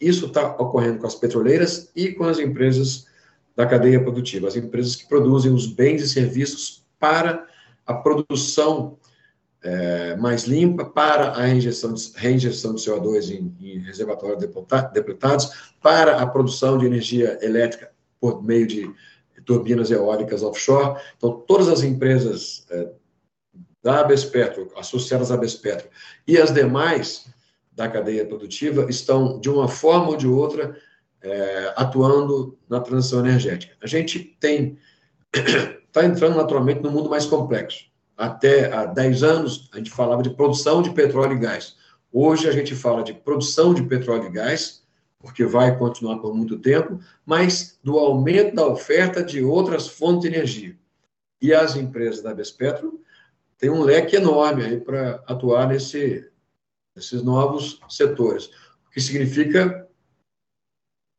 Isso 0.00 0.26
está 0.26 0.48
ocorrendo 0.56 0.98
com 0.98 1.06
as 1.06 1.14
petroleiras 1.14 1.90
e 1.94 2.12
com 2.12 2.24
as 2.24 2.38
empresas 2.38 3.06
da 3.54 3.66
cadeia 3.66 4.02
produtiva, 4.02 4.48
as 4.48 4.56
empresas 4.56 4.96
que 4.96 5.08
produzem 5.08 5.52
os 5.52 5.66
bens 5.66 6.02
e 6.02 6.08
serviços 6.08 6.84
para 6.98 7.46
a 7.86 7.94
produção 7.94 8.98
é, 9.62 10.16
mais 10.16 10.44
limpa, 10.44 10.84
para 10.84 11.28
a 11.28 11.42
reinjeção 11.42 11.94
de, 11.94 12.12
reinjeção 12.16 12.74
de 12.74 12.82
CO2 12.82 13.30
em, 13.30 13.54
em 13.60 13.78
reservatórios 13.78 14.44
depletados, 14.92 15.72
para 15.80 16.20
a 16.20 16.26
produção 16.26 16.76
de 16.76 16.86
energia 16.86 17.38
elétrica 17.40 17.90
por 18.20 18.42
meio 18.42 18.66
de 18.66 18.92
turbinas 19.44 19.90
eólicas 19.90 20.42
offshore. 20.42 21.00
Então, 21.16 21.42
todas 21.46 21.68
as 21.68 21.82
empresas 21.82 22.66
é, 22.70 22.90
da 23.84 24.02
Bespetro, 24.02 24.72
associadas 24.78 25.30
à 25.30 25.36
Bespetro, 25.36 25.90
e 26.26 26.38
as 26.38 26.50
demais 26.50 27.26
da 27.70 27.86
cadeia 27.86 28.24
produtiva 28.24 28.86
estão, 28.88 29.38
de 29.38 29.50
uma 29.50 29.68
forma 29.68 30.08
ou 30.08 30.16
de 30.16 30.26
outra, 30.26 30.74
é, 31.20 31.74
atuando 31.76 32.56
na 32.66 32.80
transição 32.80 33.20
energética. 33.20 33.76
A 33.82 33.86
gente 33.86 34.18
tem 34.40 34.78
está 35.34 36.02
entrando 36.06 36.36
naturalmente 36.36 36.80
no 36.80 36.90
mundo 36.90 37.10
mais 37.10 37.26
complexo. 37.26 37.84
Até 38.16 38.72
há 38.72 38.86
10 38.86 39.22
anos, 39.22 39.68
a 39.72 39.76
gente 39.76 39.90
falava 39.90 40.22
de 40.22 40.30
produção 40.30 40.80
de 40.80 40.90
petróleo 40.90 41.34
e 41.34 41.40
gás. 41.40 41.76
Hoje, 42.12 42.48
a 42.48 42.52
gente 42.52 42.74
fala 42.74 43.02
de 43.02 43.12
produção 43.12 43.74
de 43.74 43.82
petróleo 43.82 44.28
e 44.28 44.30
gás, 44.30 44.82
porque 45.18 45.44
vai 45.44 45.76
continuar 45.76 46.18
por 46.18 46.32
muito 46.34 46.58
tempo, 46.58 47.00
mas 47.26 47.78
do 47.82 47.98
aumento 47.98 48.54
da 48.54 48.66
oferta 48.66 49.22
de 49.22 49.42
outras 49.42 49.88
fontes 49.88 50.22
de 50.22 50.36
energia. 50.36 50.76
E 51.42 51.52
as 51.52 51.74
empresas 51.74 52.22
da 52.22 52.32
Bespetro 52.32 53.03
têm 53.58 53.70
um 53.70 53.82
leque 53.82 54.16
enorme 54.16 54.64
aí 54.64 54.80
para 54.80 55.22
atuar 55.26 55.68
nesse, 55.68 56.28
esses 56.96 57.22
novos 57.22 57.80
setores, 57.88 58.46
o 58.86 58.90
que 58.90 59.00
significa 59.00 59.88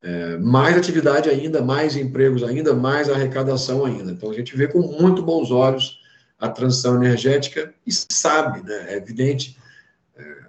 é, 0.01 0.37
mais 0.37 0.77
atividade 0.77 1.29
ainda, 1.29 1.61
mais 1.63 1.95
empregos 1.95 2.43
ainda, 2.43 2.73
mais 2.73 3.09
arrecadação 3.09 3.83
ainda. 3.83 4.11
Então, 4.11 4.29
a 4.29 4.33
gente 4.33 4.55
vê 4.55 4.67
com 4.67 4.79
muito 4.79 5.23
bons 5.23 5.49
olhos 5.49 5.99
a 6.37 6.47
transição 6.47 6.95
energética 6.95 7.73
e 7.85 7.91
sabe, 7.91 8.61
né, 8.61 8.93
é 8.93 8.97
evidente, 8.97 9.57
é, 10.15 10.45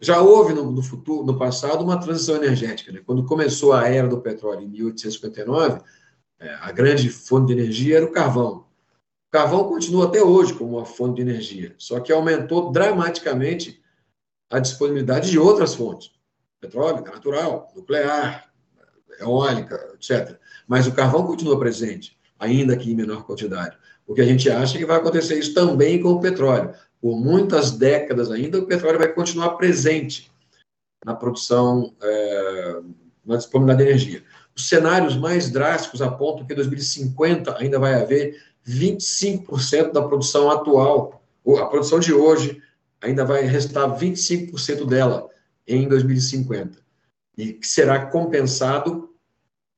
já 0.00 0.22
houve 0.22 0.54
no, 0.54 0.70
no, 0.70 0.82
futuro, 0.82 1.26
no 1.26 1.38
passado, 1.38 1.84
uma 1.84 2.00
transição 2.00 2.36
energética. 2.36 2.92
Né? 2.92 3.02
Quando 3.04 3.26
começou 3.26 3.72
a 3.72 3.88
era 3.88 4.08
do 4.08 4.20
petróleo, 4.20 4.62
em 4.62 4.68
1859, 4.68 5.80
é, 6.40 6.54
a 6.60 6.72
grande 6.72 7.10
fonte 7.10 7.48
de 7.48 7.60
energia 7.60 7.96
era 7.96 8.06
o 8.06 8.12
carvão. 8.12 8.63
Carvão 9.34 9.64
continua 9.64 10.04
até 10.04 10.22
hoje 10.22 10.54
como 10.54 10.76
uma 10.76 10.86
fonte 10.86 11.16
de 11.16 11.22
energia, 11.22 11.74
só 11.76 11.98
que 11.98 12.12
aumentou 12.12 12.70
dramaticamente 12.70 13.82
a 14.48 14.60
disponibilidade 14.60 15.28
de 15.28 15.40
outras 15.40 15.74
fontes, 15.74 16.12
petróleo, 16.60 17.02
natural, 17.02 17.68
nuclear, 17.74 18.48
eólica, 19.18 19.92
etc. 19.94 20.38
Mas 20.68 20.86
o 20.86 20.92
carvão 20.92 21.26
continua 21.26 21.58
presente, 21.58 22.16
ainda 22.38 22.76
que 22.76 22.92
em 22.92 22.94
menor 22.94 23.24
quantidade. 23.26 23.76
O 24.06 24.14
que 24.14 24.20
a 24.20 24.24
gente 24.24 24.48
acha 24.48 24.78
que 24.78 24.86
vai 24.86 24.98
acontecer 24.98 25.36
isso 25.36 25.52
também 25.52 26.00
com 26.00 26.10
o 26.10 26.20
petróleo. 26.20 26.72
Por 27.00 27.18
muitas 27.18 27.72
décadas 27.72 28.30
ainda, 28.30 28.60
o 28.60 28.66
petróleo 28.66 29.00
vai 29.00 29.12
continuar 29.12 29.56
presente 29.56 30.30
na 31.04 31.12
produção, 31.12 31.92
é, 32.00 32.80
na 33.26 33.36
disponibilidade 33.36 33.82
de 33.82 33.90
energia. 33.90 34.24
Os 34.54 34.68
cenários 34.68 35.16
mais 35.16 35.50
drásticos 35.50 36.00
apontam 36.00 36.46
que 36.46 36.52
em 36.52 36.56
2050 36.56 37.58
ainda 37.58 37.80
vai 37.80 37.94
haver 37.94 38.53
25% 38.66 39.92
da 39.92 40.02
produção 40.02 40.50
atual, 40.50 41.22
a 41.58 41.66
produção 41.66 41.98
de 41.98 42.12
hoje, 42.12 42.62
ainda 43.00 43.24
vai 43.24 43.42
restar 43.42 43.88
25% 43.98 44.86
dela 44.86 45.28
em 45.66 45.86
2050 45.86 46.78
e 47.36 47.52
que 47.52 47.66
será 47.66 48.06
compensado 48.06 49.10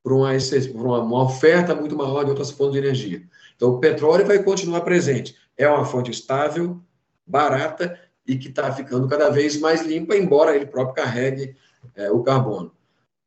por 0.03 0.13
uma, 0.13 0.31
por 0.73 0.87
uma, 0.87 1.25
oferta 1.25 1.75
muito 1.75 1.97
maior 1.97 2.23
de 2.23 2.31
outras 2.31 2.51
fontes 2.51 2.75
de 2.75 2.79
energia. 2.79 3.23
Então, 3.57 3.71
o 3.71 3.81
petróleo 3.81 4.27
vai 4.27 4.43
continuar 4.43 4.83
presente. 4.83 5.35
É 5.57 5.69
uma 5.69 5.85
fonte 5.85 6.11
estável, 6.11 6.81
barata 7.27 7.99
e 8.27 8.37
que 8.37 8.49
está 8.49 8.71
ficando 8.73 9.09
cada 9.09 9.31
vez 9.31 9.59
mais 9.59 9.83
limpa, 9.83 10.17
embora 10.17 10.55
ele 10.55 10.67
próprio 10.67 10.95
carregue 10.95 11.57
é, 11.95 12.11
o 12.11 12.23
carbono. 12.23 12.76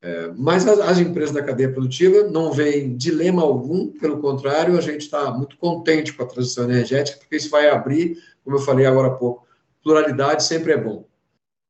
É, 0.01 0.31
mas 0.37 0.65
as, 0.65 0.79
as, 0.79 0.99
empresas 0.99 1.33
da 1.33 1.43
cadeia 1.43 1.71
produtiva 1.71 2.23
não 2.29 2.53
veem 2.53 2.95
dilema 2.95 3.41
algum, 3.41 3.87
pelo 3.87 4.19
contrário, 4.19 4.77
a 4.77 4.81
gente 4.81 5.01
está 5.01 5.29
muito 5.31 5.57
contente 5.57 6.13
com 6.13 6.23
a 6.23 6.25
transição 6.25 6.63
energética, 6.63 7.17
porque 7.19 7.35
isso 7.35 7.49
vai 7.49 7.69
abrir, 7.69 8.17
como 8.43 8.55
eu 8.55 8.61
falei 8.61 8.85
agora 8.85 9.09
há 9.09 9.15
pouco, 9.15 9.45
pluralidade 9.83 10.43
sempre 10.43 10.71
é 10.71 10.77
bom. 10.77 11.05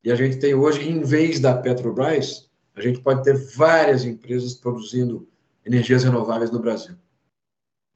E 0.03 0.11
a 0.11 0.15
gente 0.15 0.37
tem 0.37 0.53
hoje, 0.53 0.87
em 0.87 1.01
vez 1.01 1.39
da 1.39 1.57
Petrobras, 1.57 2.49
a 2.75 2.81
gente 2.81 2.99
pode 3.01 3.23
ter 3.23 3.35
várias 3.55 4.05
empresas 4.05 4.53
produzindo 4.53 5.27
energias 5.65 6.03
renováveis 6.03 6.51
no 6.51 6.59
Brasil. 6.59 6.95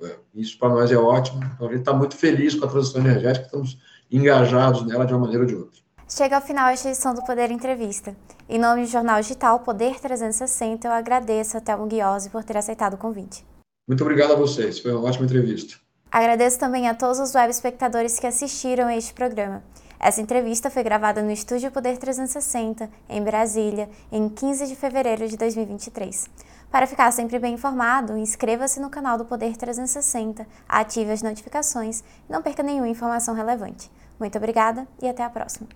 É, 0.01 0.17
isso 0.33 0.57
para 0.57 0.69
nós 0.69 0.91
é 0.91 0.97
ótimo. 0.97 1.43
Então 1.43 1.67
a 1.67 1.71
gente 1.71 1.81
está 1.81 1.93
muito 1.93 2.17
feliz 2.17 2.55
com 2.55 2.65
a 2.65 2.69
transição 2.69 3.01
energética, 3.01 3.45
estamos 3.45 3.79
engajados 4.11 4.85
nela 4.85 5.05
de 5.05 5.13
uma 5.13 5.21
maneira 5.21 5.43
ou 5.43 5.47
de 5.47 5.55
outra. 5.55 5.82
Chega 6.07 6.35
ao 6.35 6.41
final 6.41 6.69
esta 6.69 6.89
edição 6.89 7.13
do 7.13 7.23
Poder 7.23 7.49
Entrevista. 7.49 8.15
Em 8.47 8.59
nome 8.59 8.81
do 8.81 8.87
jornal 8.87 9.21
digital 9.21 9.59
Poder 9.61 9.99
360, 9.99 10.87
eu 10.87 10.91
agradeço 10.91 11.57
a 11.57 11.61
Thelmo 11.61 11.87
Guiose 11.87 12.29
por 12.29 12.43
ter 12.43 12.57
aceitado 12.57 12.95
o 12.95 12.97
convite. 12.97 13.45
Muito 13.87 14.03
obrigado 14.03 14.33
a 14.33 14.35
vocês, 14.35 14.79
foi 14.79 14.91
uma 14.91 15.07
ótima 15.07 15.25
entrevista. 15.25 15.77
Agradeço 16.11 16.59
também 16.59 16.87
a 16.87 16.93
todos 16.93 17.19
os 17.19 17.33
web 17.33 17.49
espectadores 17.49 18.19
que 18.19 18.27
assistiram 18.27 18.87
a 18.87 18.95
este 18.95 19.13
programa. 19.13 19.63
Essa 19.99 20.21
entrevista 20.21 20.69
foi 20.69 20.83
gravada 20.83 21.23
no 21.23 21.31
Estúdio 21.31 21.71
Poder 21.71 21.97
360, 21.97 22.89
em 23.09 23.23
Brasília, 23.23 23.89
em 24.11 24.27
15 24.27 24.67
de 24.67 24.75
fevereiro 24.75 25.27
de 25.27 25.37
2023. 25.37 26.29
Para 26.69 26.85
ficar 26.85 27.11
sempre 27.11 27.39
bem 27.39 27.53
informado, 27.53 28.17
inscreva-se 28.17 28.79
no 28.79 28.89
canal 28.89 29.17
do 29.17 29.25
Poder 29.25 29.55
360, 29.55 30.45
ative 30.67 31.11
as 31.11 31.23
notificações 31.23 32.01
e 32.29 32.31
não 32.31 32.41
perca 32.41 32.61
nenhuma 32.61 32.89
informação 32.89 33.33
relevante. 33.33 33.89
Muito 34.19 34.37
obrigada 34.37 34.85
e 35.01 35.07
até 35.07 35.23
a 35.23 35.29
próxima. 35.29 35.67